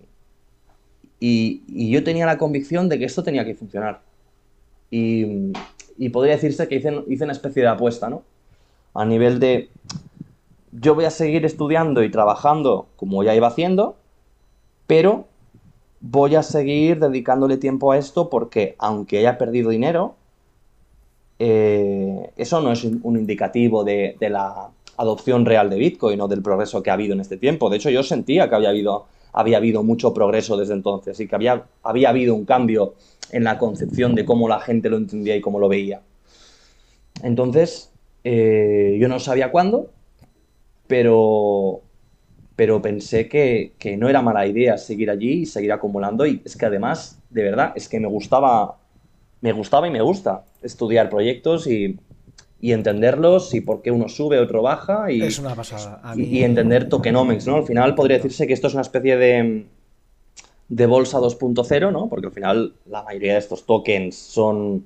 y, 1.20 1.62
y 1.68 1.90
yo 1.90 2.02
tenía 2.02 2.24
la 2.24 2.38
convicción 2.38 2.88
de 2.88 2.98
que 2.98 3.04
esto 3.04 3.22
tenía 3.22 3.44
que 3.44 3.54
funcionar 3.54 4.00
y, 4.94 6.08
podría 6.10 6.34
decirse 6.34 6.68
que 6.68 6.76
hice, 6.76 7.24
una 7.24 7.32
especie 7.32 7.62
de 7.62 7.68
apuesta, 7.68 8.08
¿no? 8.08 8.22
A 8.94 9.04
nivel 9.04 9.40
de, 9.40 9.68
yo 10.72 10.94
voy 10.94 11.04
a 11.04 11.10
seguir 11.10 11.44
estudiando 11.44 12.04
y 12.04 12.10
trabajando 12.10 12.86
como 12.96 13.24
ya 13.24 13.34
iba 13.34 13.48
haciendo, 13.48 13.96
pero 14.86 15.24
voy 16.00 16.36
a 16.36 16.42
seguir 16.42 17.00
dedicándole 17.00 17.56
tiempo 17.56 17.90
a 17.90 17.98
esto 17.98 18.30
porque 18.30 18.76
aunque 18.78 19.18
haya 19.18 19.36
perdido 19.36 19.70
dinero, 19.70 20.14
eh, 21.40 22.30
eso 22.36 22.60
no 22.60 22.70
es 22.70 22.84
un 22.84 23.16
indicativo 23.18 23.82
de, 23.82 24.16
la 24.20 24.68
adopción 24.96 25.44
real 25.44 25.70
de 25.70 25.76
Bitcoin 25.76 26.20
o 26.20 26.28
del 26.28 26.42
progreso 26.42 26.84
que 26.84 26.90
ha 26.90 26.92
habido 26.92 27.14
en 27.14 27.20
este 27.20 27.36
tiempo. 27.36 27.68
De 27.68 27.78
hecho, 27.78 27.90
yo 27.90 28.04
sentía 28.04 28.48
que 28.48 28.54
había 28.54 28.68
habido, 28.68 29.06
había 29.32 29.56
habido 29.56 29.82
mucho 29.82 30.14
progreso 30.14 30.56
desde 30.56 30.74
entonces 30.74 31.18
y 31.18 31.26
que 31.26 31.34
había 31.34 31.64
habido 31.82 32.36
un 32.36 32.44
cambio 32.44 32.94
en 33.34 33.44
la 33.44 33.58
concepción 33.58 34.14
de 34.14 34.24
cómo 34.24 34.48
la 34.48 34.60
gente 34.60 34.88
lo 34.88 34.96
entendía 34.96 35.36
y 35.36 35.40
cómo 35.40 35.58
lo 35.58 35.68
veía. 35.68 36.00
Entonces, 37.22 37.90
eh, 38.22 38.96
yo 39.00 39.08
no 39.08 39.18
sabía 39.18 39.50
cuándo, 39.50 39.90
pero, 40.86 41.80
pero 42.56 42.80
pensé 42.82 43.28
que, 43.28 43.72
no 43.98 44.08
era 44.08 44.22
mala 44.22 44.46
idea 44.46 44.78
seguir 44.78 45.10
allí 45.10 45.42
y 45.42 45.46
seguir 45.46 45.72
acumulando. 45.72 46.26
Y 46.26 46.42
es 46.44 46.56
que 46.56 46.66
además, 46.66 47.20
de 47.30 47.42
verdad, 47.42 47.72
es 47.74 47.88
que 47.88 48.00
me 48.00 48.08
gustaba, 48.08 48.78
me 49.40 49.52
gustaba 49.52 49.88
y 49.88 49.90
me 49.90 50.02
gusta 50.02 50.44
estudiar 50.62 51.10
proyectos 51.10 51.66
y, 51.66 51.98
y 52.60 52.72
entenderlos 52.72 53.52
y 53.54 53.60
por 53.60 53.82
qué 53.82 53.90
uno 53.90 54.08
sube, 54.08 54.38
otro 54.38 54.62
baja 54.62 55.10
y, 55.10 55.22
Es 55.22 55.38
una 55.38 55.54
pasada. 55.54 56.00
A 56.02 56.14
y- 56.14 56.18
mí- 56.20 56.28
y 56.38 56.42
entender 56.44 56.88
tokenomics, 56.88 57.46
¿no? 57.46 57.56
Al 57.56 57.64
final 57.66 57.94
podría 57.94 58.16
decirse 58.18 58.46
que 58.46 58.52
esto 58.52 58.68
es 58.68 58.74
una 58.74 58.82
especie 58.82 59.16
de, 59.16 59.66
de 60.68 60.86
bolsa 60.86 61.18
2.0, 61.20 61.90
¿no? 61.92 62.08
Porque 62.08 62.26
al 62.26 62.32
final 62.32 62.74
la 62.86 63.02
mayoría 63.02 63.34
de 63.34 63.38
estos 63.38 63.64
tokens 63.66 64.16
son, 64.16 64.84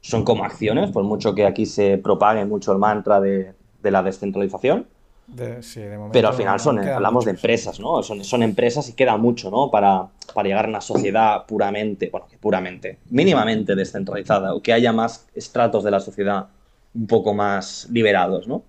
son 0.00 0.24
como 0.24 0.44
acciones, 0.44 0.90
por 0.90 1.04
mucho 1.04 1.34
que 1.34 1.46
aquí 1.46 1.66
se 1.66 1.98
propague 1.98 2.44
mucho 2.44 2.72
el 2.72 2.78
mantra 2.78 3.20
de, 3.20 3.52
de 3.82 3.90
la 3.90 4.02
descentralización. 4.02 4.86
de- 5.26 5.62
sí, 5.62 5.80
de 5.80 5.96
momento 5.96 6.12
Pero 6.12 6.28
al 6.28 6.34
final 6.34 6.58
son, 6.60 6.78
hablamos 6.78 7.24
de 7.24 7.32
empresas, 7.32 7.78
¿no? 7.80 8.02
Son, 8.02 8.24
son 8.24 8.42
empresas 8.42 8.88
y 8.88 8.94
queda 8.94 9.16
mucho, 9.16 9.50
¿no? 9.50 9.70
Para, 9.70 10.08
para 10.34 10.48
llegar 10.48 10.64
a 10.66 10.68
una 10.68 10.80
sociedad 10.80 11.46
puramente, 11.46 12.08
bueno, 12.10 12.26
que 12.28 12.38
puramente, 12.38 12.98
mínimamente 13.10 13.74
descentralizada 13.76 14.54
o 14.54 14.62
que 14.62 14.72
haya 14.72 14.92
más 14.92 15.26
estratos 15.34 15.84
de 15.84 15.90
la 15.90 16.00
sociedad 16.00 16.48
un 16.94 17.06
poco 17.06 17.34
más 17.34 17.88
liberados, 17.92 18.48
¿no? 18.48 18.64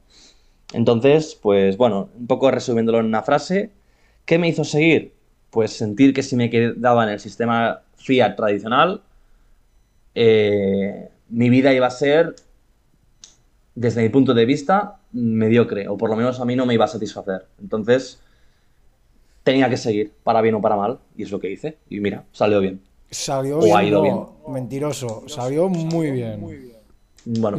Entonces, 0.73 1.37
pues 1.41 1.77
bueno, 1.77 2.09
un 2.17 2.27
poco 2.27 2.49
resumiéndolo 2.51 2.99
en 2.99 3.05
una 3.07 3.23
frase, 3.23 3.71
¿qué 4.25 4.37
me 4.37 4.47
hizo 4.47 4.63
seguir? 4.63 5.13
Pues 5.51 5.73
sentir 5.73 6.13
que 6.13 6.23
si 6.23 6.35
me 6.35 6.49
quedaba 6.49 7.03
en 7.03 7.09
el 7.11 7.19
sistema 7.19 7.81
fiat 7.97 8.35
tradicional, 8.35 9.01
eh, 10.15 11.09
mi 11.29 11.49
vida 11.49 11.73
iba 11.73 11.87
a 11.87 11.91
ser, 11.91 12.35
desde 13.75 14.01
mi 14.01 14.09
punto 14.09 14.33
de 14.33 14.45
vista, 14.45 14.97
mediocre, 15.11 15.87
o 15.87 15.97
por 15.97 16.09
lo 16.09 16.15
menos 16.15 16.39
a 16.39 16.45
mí 16.45 16.55
no 16.55 16.65
me 16.65 16.73
iba 16.73 16.85
a 16.85 16.87
satisfacer. 16.87 17.45
Entonces, 17.61 18.19
tenía 19.43 19.69
que 19.69 19.77
seguir, 19.77 20.11
para 20.23 20.41
bien 20.41 20.55
o 20.55 20.61
para 20.61 20.75
mal, 20.75 20.99
y 21.17 21.23
es 21.23 21.31
lo 21.31 21.39
que 21.39 21.51
hice. 21.51 21.77
Y 21.89 21.99
mira, 21.99 22.23
salió 22.31 22.59
bien. 22.59 22.81
Salió 23.09 23.57
O 23.59 23.63
bien, 23.65 23.77
ha 23.77 23.83
ido 23.83 24.03
no, 24.05 24.53
mentiroso. 24.53 25.23
Salió 25.27 25.67
muy 25.67 26.11
bien. 26.11 26.71
Bueno, 27.25 27.57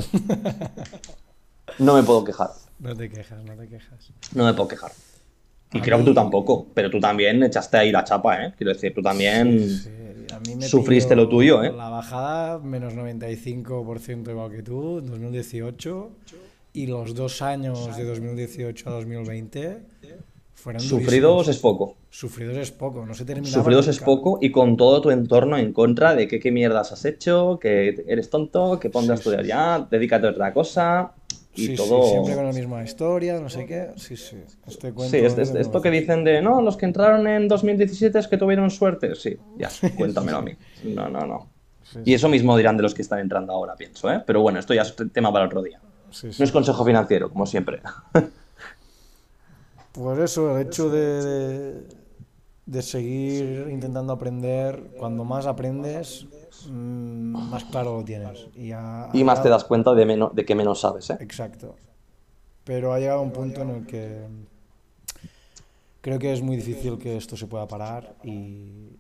no 1.79 1.95
me 1.95 2.03
puedo 2.03 2.25
quejar, 2.25 2.51
No 2.79 2.97
te 2.97 3.09
quejas, 3.09 3.45
no 3.45 3.55
te 3.55 3.69
quejas. 3.69 4.11
no 4.35 4.45
me 4.45 4.55
puedo 4.55 4.69
quejar. 4.69 4.93
Y 5.73 5.79
A 5.79 5.83
creo 5.83 5.99
que 5.99 6.05
tú 6.05 6.15
tampoco, 6.15 6.67
pero 6.75 6.91
tú 6.91 7.01
también 7.01 7.43
echaste 7.43 7.77
ahí 7.79 7.93
la 7.93 8.05
chapa, 8.05 8.45
¿eh? 8.45 8.55
Quiero 8.57 8.73
decir, 8.73 8.93
tú 8.95 9.03
también... 9.03 9.59
Sí, 9.69 9.89
a 10.33 10.41
mí 10.41 10.55
me 10.57 10.63
Sufriste 10.67 11.17
lo 11.17 11.29
tuyo, 11.29 11.63
¿eh? 11.63 11.73
La 11.73 11.89
bajada, 11.89 12.59
menos 12.59 12.95
95% 12.95 14.31
igual 14.31 14.51
que 14.51 14.63
tú, 14.63 14.99
en 14.99 15.07
2018. 15.07 16.11
Y 16.75 16.87
los 16.87 17.15
dos 17.15 17.43
años 17.43 17.97
de 17.97 18.05
2018 18.05 18.89
a 18.89 18.93
2020 18.93 19.83
fueron 20.55 20.81
Sufridos 20.81 21.47
durísimos. 21.47 21.49
es 21.49 21.59
poco. 21.59 21.97
Sufridos 22.09 22.57
es 22.57 22.71
poco, 22.71 23.05
no 23.05 23.15
se 23.15 23.25
terminaba 23.25 23.53
Sufridos 23.53 23.89
es 23.89 23.99
poco 23.99 24.39
y 24.41 24.51
con 24.51 24.77
todo 24.77 25.01
tu 25.01 25.11
entorno 25.11 25.59
en 25.59 25.73
contra 25.73 26.15
de 26.15 26.29
que 26.29 26.39
qué 26.41 26.51
mierdas 26.51 26.93
has 26.93 27.05
hecho, 27.05 27.59
que 27.61 28.05
eres 28.07 28.31
tonto, 28.31 28.79
que 28.79 28.89
ponte 28.91 29.13
a 29.13 29.17
Sí, 29.17 29.21
estudiar 29.21 29.43
sí, 29.43 29.49
ya, 29.49 29.87
dedícate 29.91 30.27
a 30.27 30.31
otra 30.31 30.53
cosa 30.55 31.13
y 31.55 31.67
Sí, 31.67 31.75
todo... 31.77 32.03
sí, 32.05 32.11
siempre 32.11 32.35
con 32.35 32.47
la 32.47 32.53
misma 32.53 32.83
historia, 32.83 33.39
no 33.41 33.49
sé 33.51 33.67
qué. 33.67 33.91
Sí, 33.97 34.17
sí. 34.17 34.37
Este 34.67 34.93
cuento 34.93 35.11
Sí, 35.17 35.25
es- 35.25 35.37
de 35.37 35.43
es- 35.43 35.55
esto 35.55 35.81
que 35.83 35.91
dicen 35.91 36.25
de, 36.25 36.41
no, 36.41 36.61
los 36.63 36.77
que 36.77 36.87
entraron 36.87 37.27
en 37.27 37.47
2017 37.49 38.19
es 38.19 38.29
que 38.29 38.37
tuvieron 38.39 38.71
suerte. 38.71 39.15
Sí, 39.15 39.37
ya, 39.57 39.69
cuéntamelo 39.97 40.39
a 40.39 40.43
mí. 40.43 40.53
No, 40.85 41.09
no, 41.09 41.27
no. 41.27 41.49
Y 42.07 42.15
eso 42.15 42.29
mismo 42.31 42.57
dirán 42.57 42.77
de 42.79 42.83
los 42.85 42.95
que 42.95 43.03
están 43.03 43.19
entrando 43.19 43.53
ahora, 43.53 43.75
pienso, 43.77 44.11
¿eh? 44.11 44.23
Pero 44.27 44.41
bueno, 44.41 44.59
esto 44.59 44.73
ya 44.73 44.83
es 44.83 44.95
tema 45.13 45.31
para 45.33 45.45
otro 45.47 45.63
día. 45.63 45.79
No 46.39 46.45
es 46.45 46.53
consejo 46.53 46.85
financiero, 46.85 47.31
como 47.31 47.45
siempre. 47.47 47.81
Pues 49.93 50.19
eso, 50.21 50.57
el 50.59 50.67
hecho 50.67 50.89
de, 50.89 51.83
de, 52.67 52.83
seguir 52.83 53.69
intentando 53.71 54.13
aprender, 54.13 54.95
cuando 54.99 55.25
más 55.25 55.47
aprendes, 55.47 56.27
mm, 56.69 57.51
más 57.51 57.65
claro 57.65 57.99
lo 57.99 58.05
tienes. 58.05 58.49
Y, 58.55 58.73
ha- 58.73 59.09
Y 59.13 59.23
ha 59.23 59.25
más 59.25 59.43
te 59.43 59.49
das 59.49 59.65
cuenta 59.65 59.95
de, 59.95 60.07
menos, 60.07 60.35
de 60.35 60.45
que 60.45 60.55
menos 60.55 60.81
sabes, 60.81 61.11
¿eh? 61.11 61.17
Exacto. 61.21 61.75
Pero 62.65 62.93
ha 62.93 62.99
llegado 63.01 63.23
un 63.23 63.33
punto 63.33 63.63
en 63.63 63.71
el 63.71 63.87
que 63.87 64.27
creo 66.01 66.19
que 66.19 66.33
es 66.33 66.43
muy 66.43 66.57
difícil 66.57 66.99
que 66.99 67.17
esto 67.17 67.37
se 67.37 67.47
pueda 67.47 67.67
parar 67.67 68.15
y, 68.23 68.97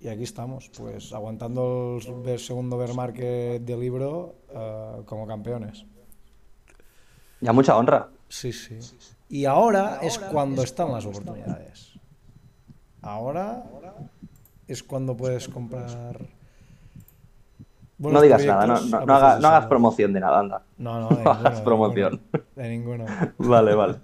y 0.00 0.08
aquí 0.08 0.22
estamos, 0.24 0.70
pues 0.76 1.12
aguantando 1.12 1.98
el 2.26 2.38
segundo 2.38 2.76
bear 2.76 2.94
market 2.94 3.62
del 3.62 3.80
libro 3.80 4.34
eh, 4.50 5.02
como 5.06 5.26
campeones. 5.26 5.84
Ya 7.40 7.52
mucha 7.52 7.76
honra. 7.76 8.10
Sí, 8.28 8.52
sí. 8.52 8.78
Y 9.28 9.44
ahora 9.44 10.00
es 10.02 10.18
cuando 10.18 10.62
están 10.62 10.92
las 10.92 11.06
oportunidades. 11.06 11.97
Ahora 13.08 13.64
es 14.66 14.82
cuando 14.82 15.16
puedes 15.16 15.48
comprar. 15.48 16.20
No 17.96 18.20
digas 18.20 18.44
nada, 18.44 18.66
no, 18.66 19.14
haga- 19.14 19.36
hagas 19.36 19.66
promoción 19.66 20.12
de 20.12 20.20
nada, 20.20 20.38
anda. 20.40 20.62
No, 20.76 21.00
no, 21.00 21.08
ninguno, 21.16 21.30
hagas 21.30 21.60
promoción. 21.62 22.20
De 22.54 22.68
ninguno. 22.68 23.06
Vale, 23.38 23.74
vale. 23.74 23.94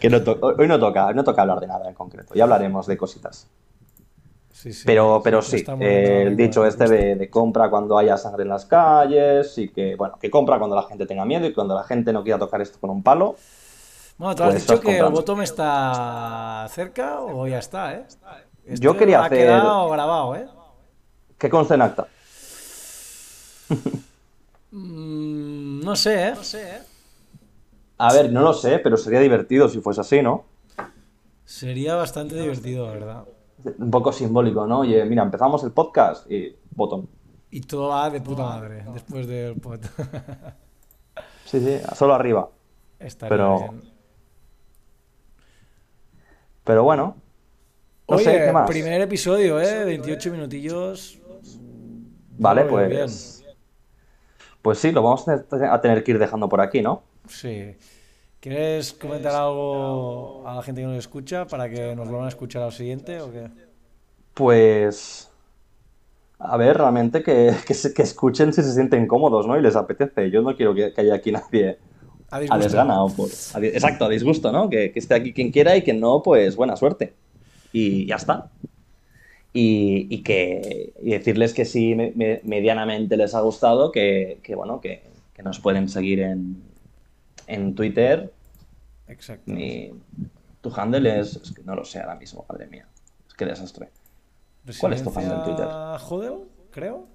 Que 0.00 0.08
hoy 0.08 0.68
no 0.68 0.78
toca, 0.78 1.12
no 1.14 1.24
toca 1.24 1.42
hablar 1.42 1.60
de 1.60 1.66
nada 1.66 1.88
en 1.88 1.94
concreto. 1.94 2.34
Ya 2.34 2.44
hablaremos 2.44 2.86
de 2.86 2.96
cositas. 2.98 3.48
Sí, 4.52 4.72
sí. 4.74 4.82
Pero, 4.84 5.22
pero 5.24 5.40
sí, 5.40 5.56
está 5.56 5.74
moviendo 5.74 6.10
eh, 6.10 6.22
el 6.24 6.36
dicho 6.36 6.66
este 6.66 6.86
de, 6.88 7.14
de 7.16 7.30
compra 7.30 7.70
cuando 7.70 7.96
haya 7.96 8.18
sangre 8.18 8.42
en 8.42 8.50
las 8.50 8.66
calles 8.66 9.56
y 9.56 9.68
que, 9.70 9.96
bueno, 9.96 10.18
que 10.20 10.30
compra 10.30 10.58
cuando 10.58 10.76
la 10.76 10.82
gente 10.82 11.06
tenga 11.06 11.24
miedo 11.24 11.46
y 11.46 11.54
cuando 11.54 11.74
la 11.74 11.84
gente 11.84 12.12
no 12.12 12.22
quiera 12.22 12.38
tocar 12.38 12.60
esto 12.60 12.78
con 12.78 12.90
un 12.90 13.02
palo. 13.02 13.36
Bueno, 14.20 14.34
tú 14.34 14.42
has 14.42 14.50
Pues 14.50 14.66
dicho 14.66 14.80
que 14.82 14.98
el 14.98 15.08
bottom 15.08 15.40
está 15.40 16.66
cerca 16.68 17.22
o 17.22 17.46
ya 17.46 17.58
está, 17.58 17.94
¿eh? 17.94 18.06
Esto 18.66 18.82
Yo 18.84 18.94
quería 18.94 19.20
ha 19.22 19.24
hacer- 19.24 19.38
quedado 19.38 19.88
grabado, 19.88 20.36
¿eh? 20.36 20.46
¿Qué 21.38 21.48
consta 21.48 21.74
en 21.74 21.80
acta? 21.80 22.06
Mm, 24.72 25.80
no 25.80 25.96
sé, 25.96 26.28
¿eh? 26.28 26.34
A 27.96 28.12
ver, 28.12 28.30
no 28.30 28.42
lo 28.42 28.52
sé, 28.52 28.78
pero 28.80 28.98
sería 28.98 29.20
divertido 29.20 29.70
si 29.70 29.80
fuese 29.80 30.02
así, 30.02 30.20
¿no? 30.20 30.44
Sería 31.46 31.94
bastante 31.94 32.34
divertido, 32.34 32.86
la 32.88 32.92
verdad. 32.92 33.24
Un 33.78 33.90
poco 33.90 34.12
simbólico, 34.12 34.66
¿no? 34.66 34.80
Oye, 34.80 35.02
mira, 35.06 35.22
empezamos 35.22 35.64
el 35.64 35.72
podcast 35.72 36.30
y 36.30 36.54
botón. 36.72 37.08
Y 37.50 37.62
todo 37.62 37.88
va 37.88 38.10
de 38.10 38.20
puta 38.20 38.42
madre 38.42 38.84
después 38.92 39.26
del 39.26 39.54
pot. 39.56 39.80
Sí, 41.46 41.58
sí, 41.58 41.78
solo 41.96 42.14
arriba. 42.14 42.50
Estaría 42.98 43.30
Pero- 43.34 43.58
bien. 43.58 43.89
Pero 46.64 46.84
bueno, 46.84 47.16
no 48.08 48.16
Oye, 48.16 48.24
sé, 48.24 48.42
¿qué 48.44 48.52
más? 48.52 48.68
primer 48.68 49.00
episodio, 49.00 49.60
¿eh? 49.60 49.84
28 49.84 50.30
minutillos. 50.32 51.18
Vale, 52.38 52.64
Muy 52.64 52.84
bien. 52.84 53.00
pues... 53.02 53.44
Pues 54.62 54.78
sí, 54.78 54.92
lo 54.92 55.02
vamos 55.02 55.26
a 55.28 55.80
tener- 55.80 56.04
que 56.04 56.10
ir 56.10 56.18
dejando 56.18 56.48
por 56.48 56.60
aquí, 56.60 56.82
¿no? 56.82 57.02
Sí. 57.28 57.74
¿Quieres 58.40 58.92
comentar 58.92 59.34
algo 59.34 60.46
a 60.46 60.54
la 60.54 60.62
gente 60.62 60.82
que 60.82 60.86
nos 60.86 60.96
escucha 60.98 61.46
para 61.46 61.68
que 61.68 61.94
nos 61.96 62.08
vuelvan 62.08 62.26
a 62.26 62.28
escuchar 62.28 62.62
al 62.62 62.72
siguiente 62.72 63.20
o 63.20 63.30
qué? 63.32 63.50
Pues... 64.34 65.30
A 66.38 66.56
ver, 66.56 66.78
realmente 66.78 67.22
que, 67.22 67.54
que, 67.66 68.02
escuchen 68.02 68.52
si 68.52 68.62
se 68.62 68.72
sienten 68.72 69.06
cómodos, 69.06 69.46
¿no? 69.46 69.58
Y 69.58 69.62
les 69.62 69.76
apetece. 69.76 70.30
Yo 70.30 70.40
no 70.42 70.56
quiero 70.56 70.74
que, 70.74 70.92
que 70.92 71.00
haya 71.02 71.14
aquí 71.14 71.32
nadie 71.32 71.78
A 72.30 72.36
a 72.36 72.58
desgana 72.58 73.02
o 73.02 73.08
por... 73.08 73.28
a 73.28 73.58
exacto, 73.66 74.04
a 74.04 74.08
disgusto, 74.08 74.52
¿no? 74.52 74.70
Que, 74.70 74.92
que 74.92 74.98
esté 74.98 75.14
aquí 75.14 75.32
quien 75.32 75.50
quiera 75.50 75.76
y 75.76 75.82
quien 75.82 75.98
no, 76.00 76.22
pues 76.22 76.54
buena 76.56 76.76
suerte. 76.76 77.12
Y 77.72 78.06
ya 78.06 78.16
está. 78.16 78.50
Y, 79.52 80.06
y 80.14 80.22
que 80.22 80.92
y 81.02 81.10
decirles 81.10 81.52
que 81.54 81.64
me- 81.96 82.12
me- 82.14 82.40
medianamente 82.44 83.16
les 83.16 83.34
ha 83.34 83.40
gustado, 83.40 83.90
que, 83.90 84.38
que, 84.44 84.54
bueno, 84.54 84.80
que, 84.80 85.02
que 85.34 85.42
nos 85.42 85.58
pueden 85.58 85.88
seguir 85.88 86.20
en, 86.20 86.62
en 87.48 87.74
Twitter. 87.74 88.32
Exacto. 89.08 89.50
Mi, 89.50 89.90
tu 90.60 90.72
handle 90.74 91.18
es, 91.18 91.34
es 91.34 91.50
que 91.52 91.62
no 91.64 91.74
lo 91.74 91.84
sé 91.84 91.98
ahora 91.98 92.14
mismo, 92.14 92.44
madre 92.48 92.66
mía. 92.68 92.86
Es 93.26 93.34
que 93.34 93.44
desastre. 93.44 93.88
¿Cuál 94.78 94.92
es 94.92 95.02
tu 95.02 95.10
handle 95.10 95.34
en 95.34 95.42
Twitter? 95.42 95.66
Hodel, 96.08 96.34
creo. 96.70 97.06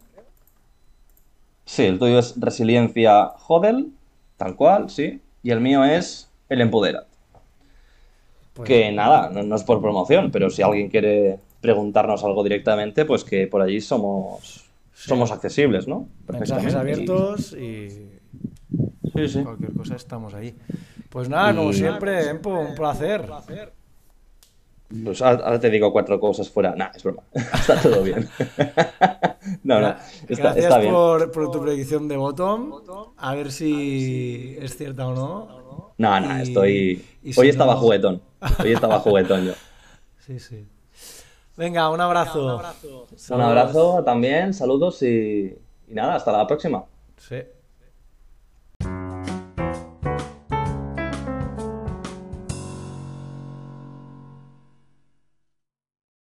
Sí, 1.63 1.83
el 1.83 1.99
tuyo 1.99 2.19
es 2.19 2.39
Resiliencia 2.39 3.29
Hodel, 3.47 3.91
tal 4.37 4.55
cual, 4.55 4.89
sí. 4.89 5.21
Y 5.43 5.51
el 5.51 5.61
mío 5.61 5.83
es 5.83 6.29
El 6.49 6.61
Empodera. 6.61 7.05
Pues, 8.53 8.67
Que 8.67 8.91
nada, 8.91 9.29
no, 9.29 9.43
no 9.43 9.55
es 9.55 9.63
por 9.63 9.81
promoción, 9.81 10.31
pero 10.31 10.49
si 10.49 10.61
alguien 10.61 10.89
quiere 10.89 11.39
preguntarnos 11.61 12.23
algo 12.23 12.43
directamente, 12.43 13.05
pues 13.05 13.23
que 13.23 13.47
por 13.47 13.61
allí 13.61 13.81
somos, 13.81 14.65
somos 14.93 15.31
accesibles, 15.31 15.87
¿no? 15.87 16.07
mensajes 16.27 16.75
abiertos 16.75 17.53
y 17.53 17.89
Sí, 19.15 19.27
sí. 19.29 19.43
cualquier 19.43 19.73
cosa 19.73 19.95
estamos 19.95 20.33
ahí. 20.33 20.55
Pues 21.09 21.29
nada, 21.29 21.55
como 21.55 21.71
siempre, 21.73 22.29
Empo, 22.29 22.49
un 22.59 22.75
placer. 22.75 23.25
Pues 25.03 25.21
ahora 25.21 25.59
te 25.59 25.69
digo 25.69 25.91
cuatro 25.91 26.19
cosas 26.19 26.49
fuera. 26.49 26.75
Nah, 26.75 26.89
es 26.95 27.03
broma. 27.03 27.23
Está 27.33 27.81
todo 27.81 28.03
bien. 28.03 28.29
no, 29.63 29.81
no. 29.81 29.89
Está, 30.29 30.43
Gracias 30.53 30.65
está 30.65 30.77
bien. 30.79 30.93
por, 30.93 31.31
por 31.31 31.51
tu 31.51 31.61
predicción 31.61 32.07
de 32.07 32.17
bottom. 32.17 32.81
A 33.17 33.33
ver 33.35 33.51
si 33.51 34.55
es 34.59 34.77
cierta 34.77 35.07
o 35.07 35.13
no. 35.15 35.93
No, 35.97 36.19
no, 36.19 36.37
estoy. 36.37 37.03
y 37.23 37.33
si 37.33 37.39
Hoy 37.39 37.49
estaba 37.49 37.73
no- 37.73 37.79
juguetón. 37.79 38.21
Hoy 38.63 38.73
estaba 38.73 38.99
juguetón 38.99 39.45
yo. 39.45 39.53
Sí, 40.25 40.39
sí. 40.39 40.65
Venga, 41.55 41.87
un 41.91 42.01
abrazo. 42.01 42.59
Un 43.29 43.41
abrazo 43.41 44.03
también, 44.03 44.55
saludos 44.55 45.03
y, 45.03 45.55
Y 45.87 45.93
nada, 45.93 46.15
hasta 46.15 46.31
la 46.31 46.47
próxima. 46.47 46.83
Sí. 47.17 47.35